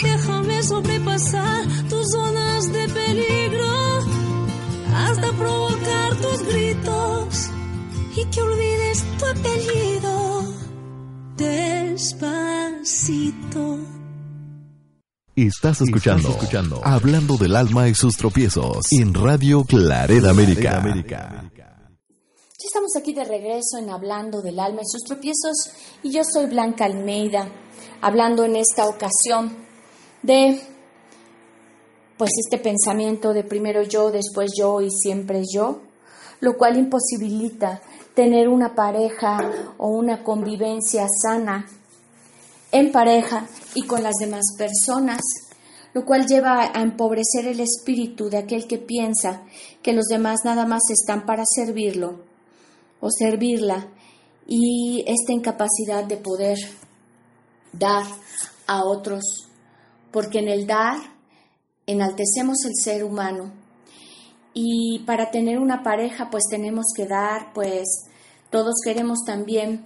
Déjame 0.02 0.60
sobrepasar 0.64 1.66
tus 1.88 2.10
zonas 2.10 2.72
de 2.72 2.88
peligro 2.88 4.00
hasta 4.92 5.30
provocar 5.34 6.16
tus 6.16 6.42
gritos 6.48 7.50
y 8.16 8.24
que 8.24 8.40
olvides 8.40 9.04
tu 9.20 9.24
apellido 9.24 10.42
despacito. 11.36 12.78
Estás 15.36 15.80
escuchando, 15.80 16.28
escuchando 16.30 16.80
Hablando 16.82 17.36
del 17.36 17.54
alma 17.54 17.88
y 17.88 17.94
sus 17.94 18.16
tropiezos 18.16 18.90
en 18.90 19.14
Radio 19.14 19.62
Claret 19.62 20.24
América. 20.24 20.82
Ya 22.62 22.68
estamos 22.68 22.94
aquí 22.94 23.12
de 23.12 23.24
regreso 23.24 23.78
en 23.78 23.90
Hablando 23.90 24.40
del 24.40 24.60
alma 24.60 24.82
y 24.82 24.86
sus 24.86 25.02
tropiezos 25.02 25.72
y 26.00 26.12
yo 26.12 26.22
soy 26.22 26.46
Blanca 26.46 26.84
Almeida, 26.84 27.48
hablando 28.00 28.44
en 28.44 28.54
esta 28.54 28.86
ocasión 28.86 29.56
de 30.22 30.62
pues 32.16 32.30
este 32.38 32.58
pensamiento 32.58 33.32
de 33.32 33.42
primero 33.42 33.82
yo, 33.82 34.12
después 34.12 34.52
yo 34.56 34.80
y 34.80 34.92
siempre 34.92 35.42
yo, 35.52 35.80
lo 36.38 36.56
cual 36.56 36.76
imposibilita 36.78 37.82
tener 38.14 38.48
una 38.48 38.76
pareja 38.76 39.40
o 39.78 39.88
una 39.88 40.22
convivencia 40.22 41.08
sana 41.20 41.66
en 42.70 42.92
pareja 42.92 43.48
y 43.74 43.82
con 43.88 44.04
las 44.04 44.14
demás 44.20 44.54
personas, 44.56 45.20
lo 45.94 46.04
cual 46.04 46.26
lleva 46.28 46.70
a 46.72 46.80
empobrecer 46.80 47.48
el 47.48 47.58
espíritu 47.58 48.30
de 48.30 48.36
aquel 48.36 48.68
que 48.68 48.78
piensa 48.78 49.42
que 49.82 49.92
los 49.92 50.04
demás 50.04 50.44
nada 50.44 50.64
más 50.64 50.82
están 50.90 51.26
para 51.26 51.42
servirlo 51.44 52.30
o 53.02 53.10
servirla 53.10 53.88
y 54.46 55.04
esta 55.06 55.32
incapacidad 55.32 56.04
de 56.04 56.16
poder 56.16 56.56
dar 57.72 58.04
a 58.68 58.84
otros, 58.84 59.48
porque 60.12 60.38
en 60.38 60.48
el 60.48 60.66
dar 60.66 60.98
enaltecemos 61.84 62.64
el 62.64 62.74
ser 62.76 63.02
humano 63.02 63.52
y 64.54 65.00
para 65.00 65.32
tener 65.32 65.58
una 65.58 65.82
pareja 65.82 66.30
pues 66.30 66.44
tenemos 66.48 66.86
que 66.96 67.06
dar, 67.06 67.52
pues 67.52 67.88
todos 68.50 68.74
queremos 68.84 69.24
también 69.26 69.84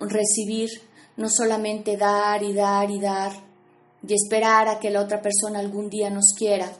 recibir 0.00 0.68
no 1.16 1.28
solamente 1.28 1.96
dar 1.96 2.42
y 2.42 2.52
dar 2.52 2.90
y 2.90 2.98
dar 3.00 3.32
y 4.06 4.12
esperar 4.12 4.68
a 4.68 4.80
que 4.80 4.90
la 4.90 5.02
otra 5.02 5.22
persona 5.22 5.60
algún 5.60 5.88
día 5.88 6.10
nos 6.10 6.32
quiera. 6.36 6.70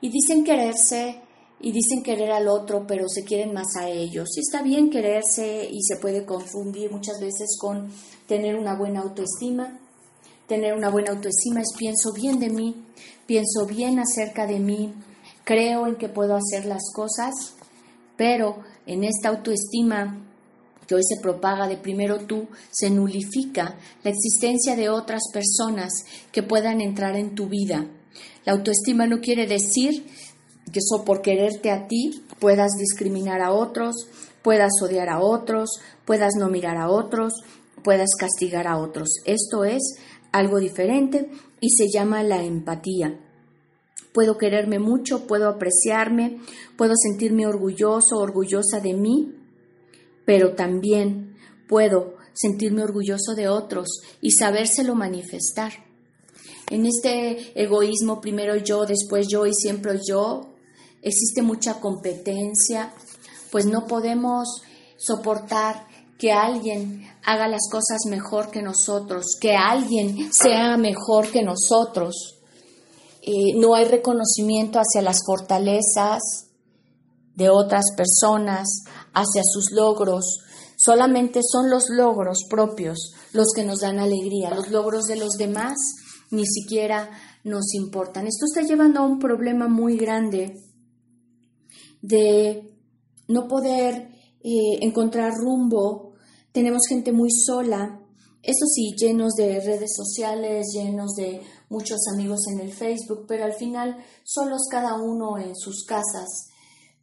Y 0.00 0.10
dicen 0.10 0.44
quererse 0.44 1.22
y 1.60 1.72
dicen 1.72 2.02
querer 2.02 2.32
al 2.32 2.48
otro, 2.48 2.86
pero 2.86 3.08
se 3.08 3.24
quieren 3.24 3.52
más 3.52 3.76
a 3.76 3.88
ellos. 3.88 4.28
Y 4.36 4.40
está 4.40 4.62
bien 4.62 4.90
quererse 4.90 5.68
y 5.70 5.82
se 5.82 5.96
puede 5.96 6.24
confundir 6.24 6.90
muchas 6.90 7.20
veces 7.20 7.56
con 7.58 7.90
tener 8.26 8.56
una 8.56 8.76
buena 8.76 9.00
autoestima. 9.00 9.78
Tener 10.46 10.74
una 10.74 10.90
buena 10.90 11.10
autoestima 11.10 11.60
es 11.60 11.72
pienso 11.76 12.12
bien 12.12 12.38
de 12.38 12.50
mí, 12.50 12.84
pienso 13.26 13.66
bien 13.66 13.98
acerca 13.98 14.46
de 14.46 14.60
mí, 14.60 14.94
creo 15.42 15.88
en 15.88 15.96
que 15.96 16.08
puedo 16.08 16.36
hacer 16.36 16.66
las 16.66 16.84
cosas, 16.94 17.34
pero 18.16 18.58
en 18.86 19.02
esta 19.02 19.30
autoestima 19.30 20.22
que 20.86 20.94
hoy 20.94 21.02
se 21.02 21.20
propaga 21.20 21.66
de 21.66 21.76
primero 21.76 22.20
tú, 22.20 22.46
se 22.70 22.90
nulifica 22.90 23.76
la 24.04 24.10
existencia 24.10 24.76
de 24.76 24.88
otras 24.88 25.22
personas 25.32 26.04
que 26.30 26.42
puedan 26.42 26.80
entrar 26.80 27.16
en 27.16 27.34
tu 27.34 27.48
vida. 27.48 27.86
La 28.44 28.52
autoestima 28.52 29.06
no 29.06 29.20
quiere 29.20 29.46
decir 29.46 30.06
que 30.72 30.80
eso 30.80 31.04
por 31.04 31.22
quererte 31.22 31.70
a 31.70 31.86
ti 31.86 32.22
puedas 32.38 32.72
discriminar 32.78 33.40
a 33.40 33.52
otros, 33.52 34.08
puedas 34.42 34.72
odiar 34.82 35.08
a 35.08 35.20
otros, 35.20 35.70
puedas 36.04 36.34
no 36.38 36.48
mirar 36.48 36.76
a 36.76 36.88
otros, 36.88 37.32
puedas 37.82 38.10
castigar 38.18 38.66
a 38.66 38.78
otros. 38.78 39.08
Esto 39.24 39.64
es 39.64 39.82
algo 40.32 40.58
diferente 40.58 41.30
y 41.60 41.70
se 41.70 41.88
llama 41.88 42.22
la 42.22 42.42
empatía. 42.42 43.20
Puedo 44.12 44.38
quererme 44.38 44.78
mucho, 44.78 45.26
puedo 45.26 45.48
apreciarme, 45.48 46.40
puedo 46.76 46.94
sentirme 46.96 47.46
orgulloso, 47.46 48.16
orgullosa 48.18 48.80
de 48.80 48.94
mí, 48.94 49.34
pero 50.24 50.54
también 50.54 51.36
puedo 51.68 52.16
sentirme 52.32 52.82
orgulloso 52.82 53.34
de 53.34 53.48
otros 53.48 54.00
y 54.20 54.32
sabérselo 54.32 54.94
manifestar. 54.94 55.72
En 56.70 56.86
este 56.86 57.60
egoísmo, 57.60 58.20
primero 58.20 58.56
yo, 58.56 58.86
después 58.86 59.26
yo 59.30 59.46
y 59.46 59.54
siempre 59.54 60.00
yo, 60.06 60.55
existe 61.06 61.40
mucha 61.40 61.80
competencia, 61.80 62.92
pues 63.52 63.64
no 63.64 63.86
podemos 63.86 64.62
soportar 64.98 65.86
que 66.18 66.32
alguien 66.32 67.06
haga 67.24 67.46
las 67.46 67.68
cosas 67.70 68.00
mejor 68.08 68.50
que 68.50 68.60
nosotros, 68.60 69.36
que 69.40 69.54
alguien 69.54 70.32
sea 70.32 70.76
mejor 70.76 71.30
que 71.30 71.42
nosotros. 71.42 72.40
Eh, 73.22 73.54
no 73.56 73.74
hay 73.74 73.84
reconocimiento 73.84 74.80
hacia 74.80 75.00
las 75.02 75.20
fortalezas 75.24 76.22
de 77.34 77.50
otras 77.50 77.84
personas, 77.96 78.66
hacia 79.12 79.42
sus 79.44 79.70
logros. 79.70 80.40
Solamente 80.76 81.40
son 81.42 81.70
los 81.70 81.88
logros 81.88 82.44
propios 82.50 83.14
los 83.32 83.52
que 83.54 83.64
nos 83.64 83.80
dan 83.80 84.00
alegría. 84.00 84.50
Los 84.50 84.70
logros 84.70 85.04
de 85.04 85.16
los 85.16 85.34
demás 85.34 85.76
ni 86.30 86.46
siquiera 86.46 87.10
nos 87.44 87.74
importan. 87.74 88.26
Esto 88.26 88.46
está 88.46 88.66
llevando 88.66 89.00
a 89.00 89.06
un 89.06 89.20
problema 89.20 89.68
muy 89.68 89.96
grande 89.96 90.65
de 92.02 92.70
no 93.28 93.48
poder 93.48 94.08
eh, 94.42 94.78
encontrar 94.80 95.32
rumbo. 95.34 96.12
Tenemos 96.52 96.82
gente 96.88 97.12
muy 97.12 97.30
sola. 97.30 98.00
Eso 98.42 98.66
sí, 98.72 98.94
llenos 98.96 99.34
de 99.34 99.60
redes 99.60 99.90
sociales, 99.96 100.66
llenos 100.74 101.14
de 101.16 101.40
muchos 101.68 101.98
amigos 102.14 102.40
en 102.52 102.60
el 102.60 102.72
Facebook, 102.72 103.24
pero 103.26 103.44
al 103.44 103.54
final 103.54 103.96
solos 104.22 104.68
cada 104.70 104.94
uno 105.02 105.36
en 105.38 105.56
sus 105.56 105.84
casas 105.84 106.50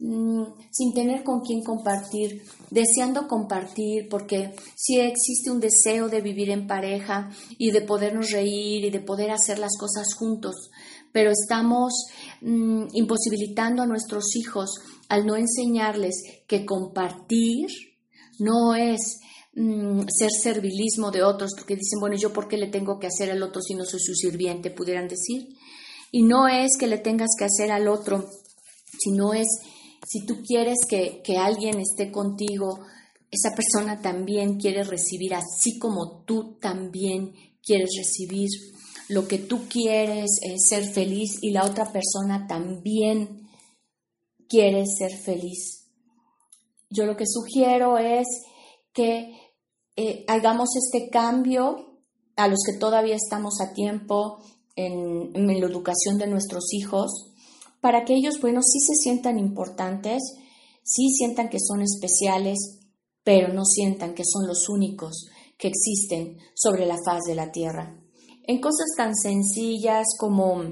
Mm, 0.06 0.44
sin 0.70 0.94
tener 0.94 1.24
con 1.24 1.40
quién 1.40 1.64
compartir, 1.64 2.44
deseando 2.70 3.26
compartir, 3.26 4.10
porque 4.10 4.54
si 4.76 5.00
existe 5.00 5.50
un 5.50 5.62
deseo 5.62 6.10
de 6.10 6.20
vivir 6.20 6.50
en 6.50 6.68
pareja 6.68 7.30
y 7.58 7.72
de 7.72 7.80
podernos 7.82 8.32
reír 8.32 8.84
y 8.84 8.90
de 8.90 9.00
poder 9.00 9.32
hacer 9.32 9.60
las 9.60 9.78
cosas 9.80 10.14
juntos, 10.14 10.72
pero 11.13 11.32
estamos 11.32 11.93
mm, 12.41 12.88
imposibilitando 12.91 13.84
a 13.84 13.88
nuestros 13.88 14.36
hijos 14.36 14.71
al 15.08 15.26
no 15.26 15.38
enseñarles 15.38 16.15
que 16.47 16.65
compartir 16.65 17.67
no 18.39 18.76
es 18.76 19.19
mm, 19.56 20.02
ser 20.10 20.32
servilismo 20.32 21.12
de 21.12 21.23
otros, 21.23 21.52
porque 21.56 21.76
dicen, 21.76 21.99
bueno, 22.02 22.17
yo 22.17 22.34
por 22.34 22.49
qué 22.49 22.58
le 22.58 22.67
tengo 22.67 22.99
que 22.99 23.08
hacer 23.08 23.32
al 23.32 23.41
otro 23.43 23.62
si 23.62 23.76
no 23.76 23.86
soy 23.86 24.02
su 24.02 24.13
sirviente, 24.13 24.71
pudieran 24.71 25.08
decir. 25.08 25.47
Y 26.12 26.23
no 26.23 26.47
es 26.47 26.71
que 26.78 26.88
le 26.88 26.97
tengas 26.97 27.30
que 27.38 27.45
hacer 27.45 27.71
al 27.71 27.88
otro, 27.88 28.28
sino 28.99 29.34
es 29.34 29.47
si 30.08 30.26
tú 30.26 30.41
quieres 30.45 30.80
que, 30.88 31.21
alguien 31.38 31.80
esté 31.80 32.12
contigo, 32.12 32.80
esa 33.32 33.56
persona 33.56 34.02
también 34.02 34.60
quiere 34.60 34.84
recibir, 34.84 35.34
así 35.34 35.80
como 35.80 36.23
tú 36.26 36.58
también 36.60 37.34
quieres 37.63 37.89
recibir. 37.97 38.49
Lo 39.13 39.28
que 39.28 39.38
tú 39.38 39.67
quieres 39.69 40.39
es 40.41 40.65
ser 40.67 40.86
feliz 40.86 41.38
y 41.43 41.52
la 41.52 41.65
otra 41.65 41.91
persona 41.91 42.47
también 42.47 43.47
quiere 44.49 44.88
ser 44.88 45.15
feliz. 45.15 45.86
Yo 46.89 47.06
lo 47.06 47.15
que 47.15 47.28
sugiero 47.28 47.99
es 47.99 48.26
que 48.91 49.38
eh, 49.95 50.26
hagamos 50.28 50.69
este 50.76 51.12
cambio 51.12 51.99
a 52.36 52.47
los 52.47 52.58
que 52.65 52.80
todavía 52.80 53.15
estamos 53.15 53.62
a 53.62 53.76
tiempo 53.76 54.39
en, 54.76 55.30
en 55.36 55.45
la 55.45 55.67
educación 55.67 56.17
de 56.17 56.26
nuestros 56.26 56.73
hijos, 56.73 57.36
para 57.82 58.06
que 58.06 58.15
ellos, 58.15 58.41
bueno, 58.41 58.62
sí 58.63 58.80
se 58.80 58.95
sientan 58.95 59.38
importantes, 59.38 60.23
sí 60.82 61.10
sientan 61.12 61.49
que 61.49 61.60
son 61.60 61.84
especiales, 61.84 62.80
pero 63.23 63.54
no 63.54 63.63
sientan 63.63 64.15
que 64.15 64.23
son 64.26 64.47
los 64.47 64.69
únicos 64.69 65.28
que 65.60 65.67
existen 65.67 66.39
sobre 66.56 66.88
la 66.88 66.97
faz 67.06 67.21
de 67.28 67.36
la 67.36 67.52
tierra. 67.52 68.03
En 68.46 68.60
cosas 68.60 68.88
tan 68.98 69.16
sencillas 69.16 70.06
como 70.20 70.64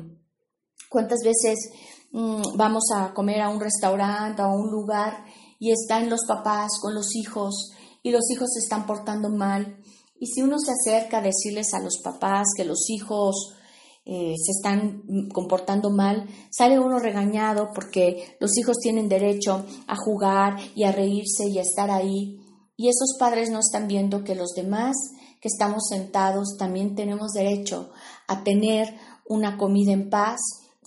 cuántas 0.89 1.19
veces 1.23 1.71
mm, 2.11 2.57
vamos 2.57 2.83
a 2.93 3.13
comer 3.13 3.41
a 3.41 3.49
un 3.49 3.61
restaurante 3.61 4.41
o 4.41 4.45
a 4.45 4.55
un 4.55 4.69
lugar 4.69 5.23
y 5.57 5.71
están 5.71 6.09
los 6.09 6.25
papás 6.27 6.71
con 6.81 6.93
los 6.93 7.15
hijos 7.15 7.71
y 8.03 8.11
los 8.11 8.29
hijos 8.31 8.49
se 8.53 8.59
están 8.59 8.85
portando 8.85 9.29
mal. 9.29 9.77
Y 10.19 10.27
si 10.27 10.41
uno 10.41 10.57
se 10.59 10.71
acerca 10.71 11.19
a 11.19 11.21
decirles 11.21 11.73
a 11.73 11.79
los 11.79 11.99
papás 12.03 12.49
que 12.57 12.65
los 12.65 12.89
hijos 12.89 13.55
eh, 14.03 14.35
se 14.35 14.51
están 14.51 15.29
comportando 15.31 15.91
mal, 15.91 16.27
sale 16.49 16.79
uno 16.79 16.99
regañado 16.99 17.69
porque 17.73 18.35
los 18.39 18.57
hijos 18.57 18.77
tienen 18.79 19.07
derecho 19.07 19.65
a 19.87 19.95
jugar 19.95 20.57
y 20.75 20.83
a 20.83 20.91
reírse 20.91 21.47
y 21.47 21.57
a 21.59 21.61
estar 21.61 21.89
ahí. 21.89 22.39
Y 22.75 22.89
esos 22.89 23.15
padres 23.19 23.49
no 23.49 23.59
están 23.59 23.87
viendo 23.87 24.23
que 24.23 24.35
los 24.35 24.53
demás 24.55 24.95
que 25.41 25.49
estamos 25.49 25.87
sentados 25.89 26.55
también 26.57 26.95
tenemos 26.95 27.31
derecho 27.33 27.91
a 28.27 28.43
tener 28.43 28.95
una 29.27 29.57
comida 29.57 29.91
en 29.91 30.09
paz 30.09 30.39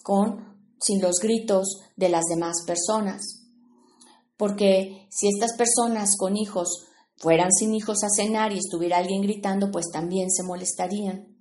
con 0.02 0.54
sin 0.80 1.02
los 1.02 1.18
gritos 1.18 1.82
de 1.96 2.08
las 2.08 2.24
demás 2.24 2.64
personas. 2.66 3.20
Porque 4.36 5.06
si 5.10 5.28
estas 5.28 5.56
personas 5.56 6.16
con 6.16 6.36
hijos 6.36 6.86
fueran 7.16 7.50
sin 7.52 7.74
hijos 7.74 8.04
a 8.04 8.08
cenar 8.08 8.52
y 8.52 8.58
estuviera 8.58 8.98
alguien 8.98 9.22
gritando, 9.22 9.70
pues 9.70 9.86
también 9.92 10.30
se 10.30 10.42
molestarían 10.42 11.34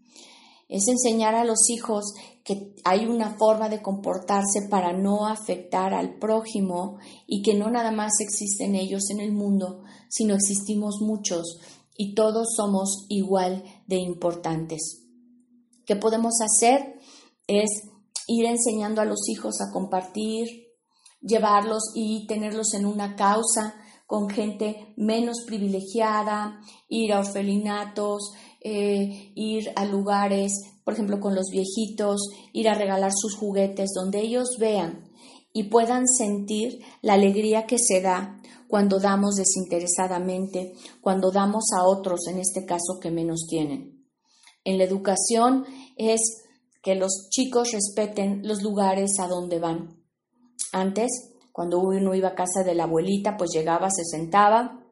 es 0.73 0.87
enseñar 0.87 1.35
a 1.35 1.45
los 1.45 1.69
hijos 1.69 2.13
que 2.43 2.73
hay 2.83 3.05
una 3.05 3.35
forma 3.37 3.69
de 3.69 3.83
comportarse 3.83 4.67
para 4.69 4.91
no 4.91 5.27
afectar 5.27 5.93
al 5.93 6.17
prójimo 6.17 6.97
y 7.27 7.43
que 7.43 7.53
no 7.53 7.69
nada 7.69 7.91
más 7.91 8.13
existen 8.19 8.73
ellos 8.73 9.09
en 9.11 9.19
el 9.19 9.33
mundo, 9.33 9.83
sino 10.09 10.33
existimos 10.33 10.97
muchos 10.99 11.59
y 11.97 12.15
todos 12.15 12.55
somos 12.55 13.05
igual 13.09 13.63
de 13.87 13.97
importantes. 13.97 15.03
¿Qué 15.85 15.95
podemos 15.95 16.35
hacer? 16.41 16.99
Es 17.47 17.69
ir 18.27 18.45
enseñando 18.45 19.01
a 19.01 19.05
los 19.05 19.27
hijos 19.29 19.61
a 19.61 19.71
compartir, 19.71 20.47
llevarlos 21.21 21.91
y 21.95 22.25
tenerlos 22.27 22.73
en 22.73 22.85
una 22.85 23.15
causa 23.15 23.75
con 24.05 24.29
gente 24.29 24.93
menos 24.95 25.43
privilegiada, 25.45 26.61
ir 26.87 27.13
a 27.13 27.19
orfelinatos, 27.19 28.33
eh, 28.61 29.31
ir 29.35 29.71
a 29.75 29.85
lugares, 29.85 30.53
por 30.83 30.93
ejemplo, 30.93 31.19
con 31.19 31.35
los 31.35 31.47
viejitos, 31.49 32.21
ir 32.51 32.69
a 32.69 32.75
regalar 32.75 33.11
sus 33.15 33.35
juguetes, 33.35 33.91
donde 33.95 34.21
ellos 34.21 34.57
vean 34.59 35.09
y 35.53 35.63
puedan 35.63 36.07
sentir 36.07 36.79
la 37.01 37.13
alegría 37.13 37.65
que 37.65 37.77
se 37.77 38.01
da 38.01 38.41
cuando 38.73 38.99
damos 38.99 39.35
desinteresadamente, 39.35 40.73
cuando 40.99 41.29
damos 41.29 41.65
a 41.77 41.83
otros, 41.83 42.21
en 42.27 42.39
este 42.39 42.65
caso, 42.65 42.99
que 42.99 43.11
menos 43.11 43.45
tienen. 43.47 44.03
En 44.63 44.79
la 44.79 44.83
educación 44.83 45.63
es 45.95 46.43
que 46.81 46.95
los 46.95 47.27
chicos 47.29 47.69
respeten 47.71 48.41
los 48.41 48.63
lugares 48.63 49.19
a 49.19 49.27
donde 49.27 49.59
van. 49.59 50.03
Antes, 50.71 51.11
cuando 51.51 51.81
uno 51.81 52.15
iba 52.15 52.29
a 52.29 52.33
casa 52.33 52.63
de 52.63 52.73
la 52.73 52.85
abuelita, 52.85 53.37
pues 53.37 53.51
llegaba, 53.53 53.91
se 53.91 54.05
sentaba 54.05 54.83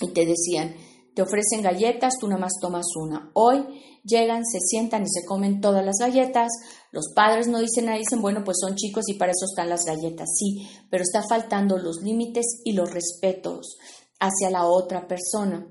y 0.00 0.08
te 0.08 0.26
decían, 0.26 0.74
te 1.14 1.22
ofrecen 1.22 1.62
galletas, 1.62 2.14
tú 2.18 2.26
nada 2.26 2.40
más 2.40 2.52
tomas 2.60 2.86
una. 2.96 3.30
Hoy 3.34 3.64
llegan, 4.04 4.44
se 4.44 4.60
sientan 4.60 5.02
y 5.02 5.08
se 5.08 5.26
comen 5.26 5.60
todas 5.60 5.84
las 5.84 5.96
galletas. 5.98 6.50
Los 6.90 7.12
padres 7.14 7.48
no 7.48 7.58
dicen 7.58 7.86
nada, 7.86 7.98
dicen, 7.98 8.22
bueno, 8.22 8.42
pues 8.44 8.58
son 8.60 8.76
chicos 8.76 9.08
y 9.08 9.14
para 9.14 9.32
eso 9.32 9.44
están 9.44 9.68
las 9.68 9.84
galletas. 9.84 10.28
Sí, 10.36 10.68
pero 10.90 11.02
está 11.02 11.22
faltando 11.28 11.78
los 11.78 12.02
límites 12.02 12.60
y 12.64 12.72
los 12.72 12.90
respetos 12.90 13.76
hacia 14.20 14.50
la 14.50 14.66
otra 14.66 15.06
persona. 15.06 15.66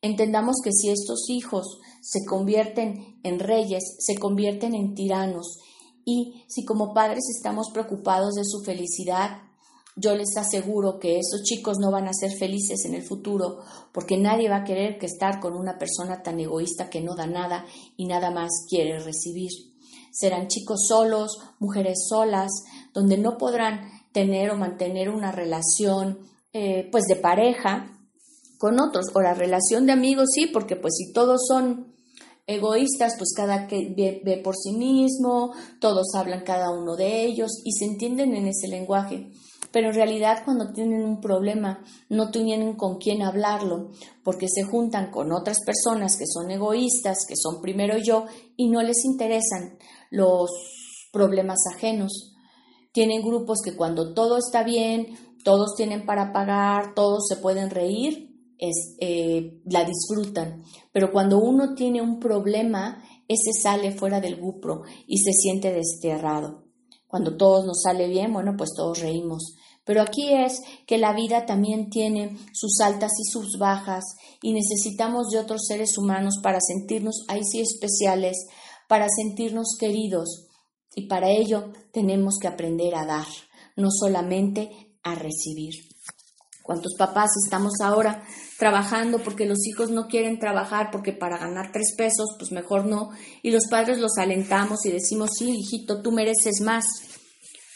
Entendamos 0.00 0.56
que 0.62 0.72
si 0.72 0.90
estos 0.90 1.28
hijos 1.28 1.78
se 2.00 2.24
convierten 2.24 3.20
en 3.24 3.40
reyes, 3.40 3.96
se 3.98 4.16
convierten 4.16 4.74
en 4.74 4.94
tiranos, 4.94 5.58
y 6.04 6.44
si 6.46 6.64
como 6.64 6.94
padres 6.94 7.24
estamos 7.36 7.70
preocupados 7.72 8.34
de 8.34 8.44
su 8.44 8.60
felicidad, 8.60 9.45
yo 9.96 10.14
les 10.14 10.36
aseguro 10.36 10.98
que 10.98 11.18
esos 11.18 11.42
chicos 11.42 11.78
no 11.80 11.90
van 11.90 12.06
a 12.06 12.12
ser 12.12 12.30
felices 12.38 12.84
en 12.84 12.94
el 12.94 13.02
futuro 13.02 13.60
porque 13.92 14.18
nadie 14.18 14.50
va 14.50 14.58
a 14.58 14.64
querer 14.64 14.98
que 14.98 15.06
estar 15.06 15.40
con 15.40 15.54
una 15.54 15.78
persona 15.78 16.22
tan 16.22 16.38
egoísta 16.38 16.90
que 16.90 17.00
no 17.00 17.16
da 17.16 17.26
nada 17.26 17.64
y 17.96 18.06
nada 18.06 18.30
más 18.30 18.50
quiere 18.68 18.98
recibir. 18.98 19.50
Serán 20.12 20.48
chicos 20.48 20.86
solos, 20.86 21.38
mujeres 21.58 22.06
solas, 22.08 22.50
donde 22.92 23.16
no 23.16 23.38
podrán 23.38 23.88
tener 24.12 24.50
o 24.50 24.56
mantener 24.56 25.08
una 25.08 25.32
relación 25.32 26.18
eh, 26.52 26.88
pues 26.92 27.04
de 27.04 27.16
pareja 27.16 27.98
con 28.58 28.80
otros 28.80 29.06
o 29.14 29.20
la 29.20 29.34
relación 29.34 29.86
de 29.86 29.92
amigos 29.92 30.28
sí, 30.34 30.46
porque 30.46 30.76
pues 30.76 30.94
si 30.96 31.12
todos 31.12 31.40
son 31.48 31.94
egoístas, 32.46 33.14
pues 33.16 33.32
cada 33.34 33.66
que 33.66 33.92
ve, 33.96 34.20
ve, 34.24 34.36
por 34.38 34.54
sí 34.56 34.72
mismo, 34.72 35.52
todos 35.80 36.14
hablan 36.14 36.44
cada 36.44 36.70
uno 36.70 36.96
de 36.96 37.24
ellos 37.24 37.50
y 37.64 37.72
se 37.72 37.86
entienden 37.86 38.34
en 38.34 38.46
ese 38.46 38.68
lenguaje 38.68 39.30
pero 39.72 39.88
en 39.88 39.94
realidad 39.94 40.42
cuando 40.44 40.72
tienen 40.72 41.04
un 41.04 41.20
problema 41.20 41.84
no 42.08 42.30
tienen 42.30 42.74
con 42.76 42.98
quién 42.98 43.22
hablarlo, 43.22 43.90
porque 44.22 44.46
se 44.48 44.62
juntan 44.62 45.10
con 45.10 45.32
otras 45.32 45.58
personas 45.64 46.16
que 46.16 46.26
son 46.26 46.50
egoístas, 46.50 47.18
que 47.28 47.34
son 47.36 47.60
primero 47.60 47.96
yo, 47.98 48.26
y 48.56 48.68
no 48.68 48.82
les 48.82 49.04
interesan 49.04 49.78
los 50.10 50.50
problemas 51.12 51.58
ajenos. 51.74 52.34
Tienen 52.92 53.22
grupos 53.22 53.60
que 53.64 53.76
cuando 53.76 54.14
todo 54.14 54.38
está 54.38 54.62
bien, 54.62 55.16
todos 55.44 55.74
tienen 55.76 56.06
para 56.06 56.32
pagar, 56.32 56.94
todos 56.94 57.26
se 57.28 57.36
pueden 57.36 57.70
reír, 57.70 58.34
es, 58.58 58.96
eh, 59.00 59.60
la 59.66 59.84
disfrutan, 59.84 60.62
pero 60.92 61.12
cuando 61.12 61.38
uno 61.38 61.74
tiene 61.74 62.00
un 62.00 62.18
problema, 62.18 63.02
ese 63.28 63.52
sale 63.52 63.92
fuera 63.92 64.20
del 64.20 64.36
grupo 64.36 64.82
y 65.06 65.18
se 65.18 65.32
siente 65.32 65.72
desterrado. 65.72 66.65
Cuando 67.08 67.36
todos 67.36 67.64
nos 67.66 67.82
sale 67.82 68.08
bien, 68.08 68.32
bueno, 68.32 68.54
pues 68.56 68.70
todos 68.76 69.00
reímos. 69.00 69.54
Pero 69.84 70.02
aquí 70.02 70.32
es 70.32 70.62
que 70.86 70.98
la 70.98 71.12
vida 71.12 71.46
también 71.46 71.90
tiene 71.90 72.36
sus 72.52 72.80
altas 72.80 73.12
y 73.20 73.30
sus 73.30 73.56
bajas 73.58 74.04
y 74.42 74.52
necesitamos 74.52 75.28
de 75.28 75.38
otros 75.38 75.66
seres 75.66 75.96
humanos 75.96 76.40
para 76.42 76.58
sentirnos 76.60 77.24
ahí 77.28 77.44
sí 77.44 77.60
especiales, 77.60 78.36
para 78.88 79.06
sentirnos 79.08 79.76
queridos. 79.78 80.48
Y 80.94 81.06
para 81.06 81.30
ello 81.30 81.72
tenemos 81.92 82.38
que 82.40 82.48
aprender 82.48 82.96
a 82.96 83.06
dar, 83.06 83.26
no 83.76 83.90
solamente 83.92 84.96
a 85.04 85.14
recibir. 85.14 85.95
¿Cuántos 86.66 86.94
papás 86.98 87.30
estamos 87.44 87.74
ahora 87.80 88.24
trabajando 88.58 89.20
porque 89.20 89.46
los 89.46 89.64
hijos 89.68 89.90
no 89.90 90.08
quieren 90.08 90.40
trabajar 90.40 90.90
porque 90.90 91.12
para 91.12 91.38
ganar 91.38 91.70
tres 91.72 91.94
pesos, 91.96 92.34
pues 92.38 92.50
mejor 92.50 92.86
no? 92.86 93.10
Y 93.44 93.52
los 93.52 93.68
padres 93.70 93.98
los 94.00 94.18
alentamos 94.18 94.84
y 94.84 94.90
decimos, 94.90 95.30
sí, 95.38 95.48
hijito, 95.50 96.02
tú 96.02 96.10
mereces 96.10 96.60
más. 96.64 96.84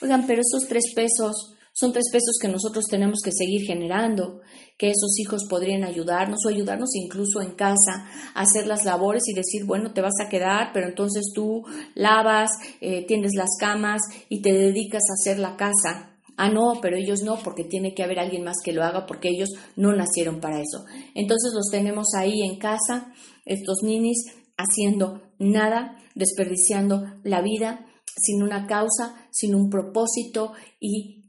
Oigan, 0.03 0.27
pero 0.27 0.41
esos 0.41 0.69
tres 0.69 0.93
pesos 0.93 1.55
son 1.73 1.93
tres 1.93 2.07
pesos 2.11 2.37
que 2.43 2.49
nosotros 2.49 2.87
tenemos 2.91 3.21
que 3.25 3.31
seguir 3.31 3.65
generando, 3.65 4.41
que 4.77 4.89
esos 4.89 5.19
hijos 5.21 5.45
podrían 5.49 5.85
ayudarnos 5.85 6.41
o 6.45 6.49
ayudarnos 6.49 6.91
incluso 6.95 7.41
en 7.41 7.53
casa 7.53 8.09
a 8.35 8.41
hacer 8.41 8.67
las 8.67 8.85
labores 8.85 9.29
y 9.29 9.35
decir, 9.35 9.67
bueno, 9.67 9.93
te 9.93 10.01
vas 10.01 10.19
a 10.21 10.29
quedar, 10.29 10.73
pero 10.75 10.89
entonces 10.89 11.31
tú 11.33 11.63
lavas, 11.95 12.51
eh, 12.81 13.07
tiendes 13.07 13.35
las 13.37 13.51
camas 13.61 14.03
y 14.29 14.43
te 14.43 14.53
dedicas 14.53 15.03
a 15.09 15.15
hacer 15.15 15.39
la 15.39 15.57
casa. 15.57 16.10
Ah, 16.43 16.49
no, 16.49 16.79
pero 16.81 16.97
ellos 16.97 17.21
no, 17.23 17.37
porque 17.37 17.65
tiene 17.65 17.93
que 17.95 18.03
haber 18.03 18.19
alguien 18.19 18.45
más 18.45 18.57
que 18.65 18.73
lo 18.73 18.83
haga, 18.83 19.05
porque 19.05 19.29
ellos 19.29 19.51
no 19.77 19.93
nacieron 19.93 20.41
para 20.41 20.57
eso. 20.59 20.87
Entonces 21.15 21.53
los 21.53 21.67
tenemos 21.71 22.15
ahí 22.17 22.41
en 22.41 22.59
casa, 22.59 23.13
estos 23.45 23.83
ninis, 23.83 24.17
haciendo 24.57 25.21
nada, 25.39 25.99
desperdiciando 26.15 27.03
la 27.25 27.43
vida 27.43 27.85
sin 28.17 28.43
una 28.43 28.67
causa, 28.67 29.29
sin 29.31 29.55
un 29.55 29.69
propósito 29.69 30.53
y 30.81 31.20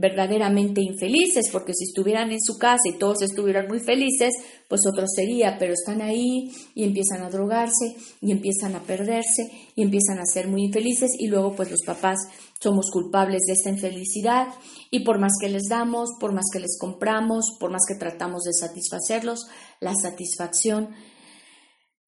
verdaderamente 0.00 0.80
infelices, 0.80 1.48
porque 1.52 1.74
si 1.74 1.84
estuvieran 1.84 2.32
en 2.32 2.40
su 2.40 2.58
casa 2.58 2.82
y 2.86 2.98
todos 2.98 3.22
estuvieran 3.22 3.68
muy 3.68 3.78
felices, 3.80 4.34
pues 4.68 4.80
otro 4.92 5.06
sería, 5.06 5.56
pero 5.58 5.74
están 5.74 6.02
ahí 6.02 6.50
y 6.74 6.82
empiezan 6.82 7.22
a 7.22 7.30
drogarse 7.30 7.94
y 8.20 8.32
empiezan 8.32 8.74
a 8.74 8.82
perderse 8.82 9.50
y 9.76 9.82
empiezan 9.82 10.18
a 10.18 10.26
ser 10.26 10.48
muy 10.48 10.64
infelices 10.64 11.12
y 11.18 11.28
luego 11.28 11.54
pues 11.54 11.70
los 11.70 11.82
papás 11.86 12.18
somos 12.60 12.90
culpables 12.90 13.42
de 13.46 13.52
esta 13.52 13.70
infelicidad 13.70 14.48
y 14.90 15.04
por 15.04 15.20
más 15.20 15.32
que 15.40 15.48
les 15.48 15.68
damos, 15.68 16.10
por 16.18 16.32
más 16.32 16.46
que 16.52 16.60
les 16.60 16.76
compramos, 16.78 17.56
por 17.60 17.70
más 17.70 17.82
que 17.86 17.94
tratamos 17.94 18.42
de 18.42 18.52
satisfacerlos, 18.52 19.46
la 19.80 19.94
satisfacción 19.94 20.90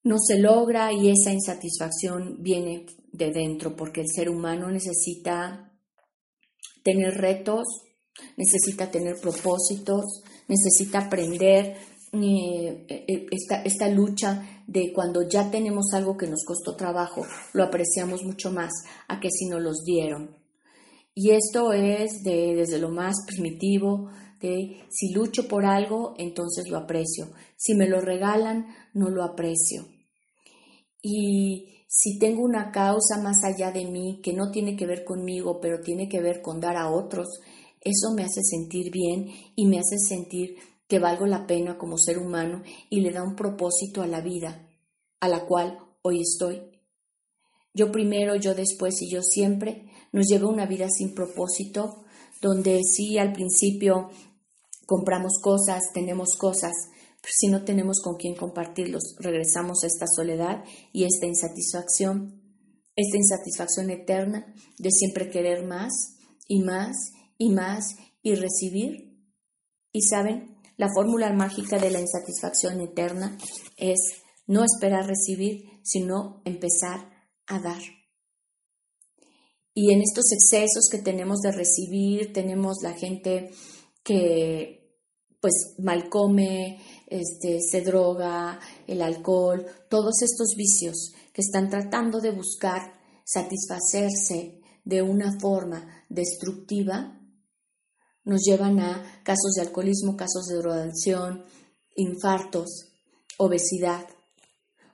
no 0.02 0.16
se 0.18 0.38
logra 0.38 0.92
y 0.92 1.10
esa 1.10 1.32
insatisfacción 1.32 2.36
viene 2.40 2.86
de 3.12 3.30
dentro 3.30 3.76
porque 3.76 4.00
el 4.00 4.08
ser 4.08 4.30
humano 4.30 4.70
necesita 4.70 5.65
tener 6.86 7.14
retos, 7.14 7.64
necesita 8.36 8.92
tener 8.92 9.16
propósitos, 9.20 10.22
necesita 10.46 11.00
aprender 11.00 11.76
eh, 12.12 12.86
eh, 12.88 13.26
esta, 13.32 13.62
esta 13.64 13.88
lucha 13.88 14.62
de 14.68 14.92
cuando 14.94 15.28
ya 15.28 15.50
tenemos 15.50 15.86
algo 15.94 16.16
que 16.16 16.28
nos 16.28 16.44
costó 16.44 16.76
trabajo, 16.76 17.26
lo 17.54 17.64
apreciamos 17.64 18.22
mucho 18.22 18.52
más 18.52 18.70
a 19.08 19.18
que 19.18 19.30
si 19.30 19.46
nos 19.46 19.60
los 19.60 19.82
dieron. 19.84 20.36
Y 21.12 21.30
esto 21.30 21.72
es 21.72 22.22
de, 22.22 22.54
desde 22.54 22.78
lo 22.78 22.90
más 22.90 23.16
primitivo, 23.26 24.08
de 24.40 24.84
si 24.88 25.12
lucho 25.12 25.48
por 25.48 25.64
algo, 25.64 26.14
entonces 26.18 26.68
lo 26.68 26.76
aprecio. 26.76 27.32
Si 27.56 27.74
me 27.74 27.88
lo 27.88 28.00
regalan, 28.00 28.66
no 28.94 29.08
lo 29.08 29.24
aprecio. 29.24 29.88
Y 31.02 31.75
si 31.86 32.18
tengo 32.18 32.42
una 32.42 32.72
causa 32.72 33.20
más 33.22 33.44
allá 33.44 33.70
de 33.70 33.84
mí 33.84 34.20
que 34.22 34.32
no 34.32 34.50
tiene 34.50 34.76
que 34.76 34.86
ver 34.86 35.04
conmigo, 35.04 35.60
pero 35.60 35.80
tiene 35.80 36.08
que 36.08 36.20
ver 36.20 36.42
con 36.42 36.60
dar 36.60 36.76
a 36.76 36.90
otros, 36.90 37.40
eso 37.80 38.12
me 38.14 38.24
hace 38.24 38.42
sentir 38.42 38.90
bien 38.90 39.28
y 39.54 39.66
me 39.66 39.78
hace 39.78 39.98
sentir 39.98 40.56
que 40.88 40.98
valgo 40.98 41.26
la 41.26 41.46
pena 41.46 41.78
como 41.78 41.98
ser 41.98 42.18
humano 42.18 42.62
y 42.90 43.00
le 43.00 43.12
da 43.12 43.22
un 43.22 43.36
propósito 43.36 44.02
a 44.02 44.06
la 44.06 44.20
vida, 44.20 44.68
a 45.20 45.28
la 45.28 45.46
cual 45.46 45.78
hoy 46.02 46.20
estoy. 46.20 46.62
Yo 47.74 47.92
primero, 47.92 48.36
yo 48.36 48.54
después 48.54 49.00
y 49.02 49.10
yo 49.10 49.22
siempre 49.22 49.90
nos 50.12 50.26
lleva 50.26 50.48
una 50.48 50.66
vida 50.66 50.88
sin 50.88 51.14
propósito, 51.14 52.04
donde 52.40 52.80
sí 52.82 53.18
al 53.18 53.32
principio 53.32 54.10
compramos 54.86 55.38
cosas, 55.42 55.82
tenemos 55.92 56.30
cosas, 56.38 56.72
si 57.28 57.48
no 57.48 57.64
tenemos 57.64 58.00
con 58.02 58.16
quién 58.16 58.34
compartirlos, 58.34 59.16
regresamos 59.18 59.82
a 59.82 59.86
esta 59.86 60.06
soledad 60.06 60.64
y 60.92 61.04
esta 61.04 61.26
insatisfacción, 61.26 62.42
esta 62.94 63.16
insatisfacción 63.16 63.90
eterna 63.90 64.54
de 64.78 64.90
siempre 64.90 65.30
querer 65.30 65.64
más 65.64 65.92
y 66.46 66.62
más 66.62 66.96
y 67.38 67.50
más 67.50 67.96
y 68.22 68.34
recibir. 68.34 69.18
Y 69.92 70.02
saben, 70.02 70.56
la 70.76 70.88
fórmula 70.94 71.32
mágica 71.32 71.78
de 71.78 71.90
la 71.90 72.00
insatisfacción 72.00 72.80
eterna 72.80 73.36
es 73.76 73.98
no 74.46 74.62
esperar 74.64 75.06
recibir, 75.06 75.64
sino 75.82 76.42
empezar 76.44 77.10
a 77.46 77.58
dar. 77.58 77.82
Y 79.74 79.92
en 79.92 80.00
estos 80.00 80.32
excesos 80.32 80.88
que 80.90 80.98
tenemos 80.98 81.40
de 81.40 81.52
recibir, 81.52 82.32
tenemos 82.32 82.78
la 82.82 82.94
gente 82.94 83.50
que 84.02 84.76
pues 85.40 85.74
mal 85.78 86.08
come, 86.08 86.78
este, 87.06 87.60
se 87.60 87.82
droga, 87.82 88.58
el 88.86 89.02
alcohol, 89.02 89.64
todos 89.88 90.22
estos 90.22 90.54
vicios 90.56 91.12
que 91.32 91.42
están 91.42 91.70
tratando 91.70 92.20
de 92.20 92.32
buscar 92.32 93.00
satisfacerse 93.24 94.60
de 94.84 95.02
una 95.02 95.38
forma 95.40 96.04
destructiva, 96.08 97.20
nos 98.24 98.42
llevan 98.44 98.80
a 98.80 99.22
casos 99.22 99.52
de 99.54 99.62
alcoholismo, 99.62 100.16
casos 100.16 100.46
de 100.46 100.56
drogadicción, 100.56 101.44
infartos, 101.94 102.92
obesidad, 103.38 104.06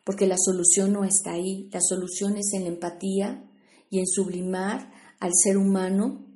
porque 0.05 0.27
la 0.27 0.37
solución 0.39 0.93
no 0.93 1.05
está 1.05 1.33
ahí, 1.33 1.69
la 1.73 1.81
solución 1.81 2.37
es 2.37 2.53
en 2.53 2.65
la 2.65 2.69
empatía 2.69 3.51
y 3.89 4.01
en 4.01 4.07
sublimar 4.07 4.93
al 5.21 5.33
ser 5.35 5.57
humano 5.57 6.27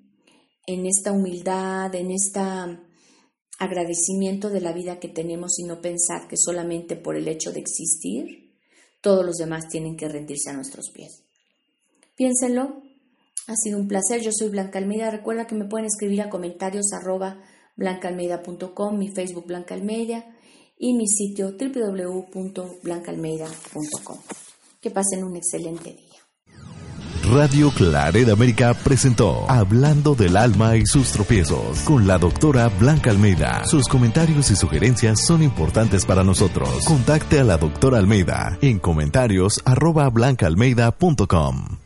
en 0.67 0.87
esta 0.87 1.13
humildad, 1.13 1.95
en 1.95 2.11
este 2.11 2.41
agradecimiento 3.59 4.51
de 4.51 4.61
la 4.61 4.73
vida 4.73 4.99
que 4.99 5.09
tenemos 5.09 5.59
y 5.59 5.65
no 5.65 5.81
pensar 5.81 6.29
que 6.29 6.37
solamente 6.37 6.97
por 6.97 7.17
el 7.17 7.29
hecho 7.29 7.53
de 7.53 7.61
existir, 7.61 8.53
todos 9.01 9.25
los 9.25 9.37
demás 9.37 9.69
tienen 9.69 9.97
que 9.97 10.09
rendirse 10.09 10.51
a 10.51 10.55
nuestros 10.55 10.91
pies. 10.91 11.23
Piénsenlo, 12.17 12.83
ha 13.47 13.57
sido 13.57 13.79
un 13.79 13.89
placer, 13.89 14.21
yo 14.23 14.33
soy 14.33 14.49
Blanca 14.49 14.79
Almeida, 14.79 15.11
recuerda 15.11 15.47
que 15.47 15.55
me 15.55 15.67
pueden 15.67 15.87
escribir 15.87 16.23
a 16.23 16.29
comentarios 16.29 16.93
arroba 16.93 17.41
blancaalmeida.com, 17.77 18.99
mi 18.99 19.09
Facebook 19.09 19.47
Blanca 19.47 19.75
Almeida 19.75 20.27
y 20.79 20.95
mi 20.95 21.07
sitio 21.07 21.53
www.blancaalmeida.com. 21.53 24.19
Que 24.81 24.91
pasen 24.91 25.25
un 25.25 25.37
excelente 25.37 25.93
día. 25.93 26.26
Radio 27.33 27.71
Claret 27.71 28.29
América 28.29 28.73
presentó 28.75 29.51
Hablando 29.51 30.15
del 30.15 30.37
alma 30.37 30.77
y 30.77 30.87
sus 30.87 31.11
tropiezos 31.11 31.81
con 31.81 32.07
la 32.07 32.19
doctora 32.19 32.69
Blanca 32.69 33.11
Almeida. 33.11 33.65
Sus 33.65 33.89
comentarios 33.89 34.51
y 34.51 34.57
sugerencias 34.57 35.27
son 35.27 35.43
importantes 35.43 36.05
para 36.05 36.23
nosotros. 36.23 36.69
Contacte 36.87 37.41
a 37.41 37.45
la 37.45 37.57
doctora 37.57 37.99
Almeida 37.99 38.57
en 38.61 38.79
comentarios 38.79 39.61
arroba 39.65 40.09
blancaalmeida.com. 40.09 41.86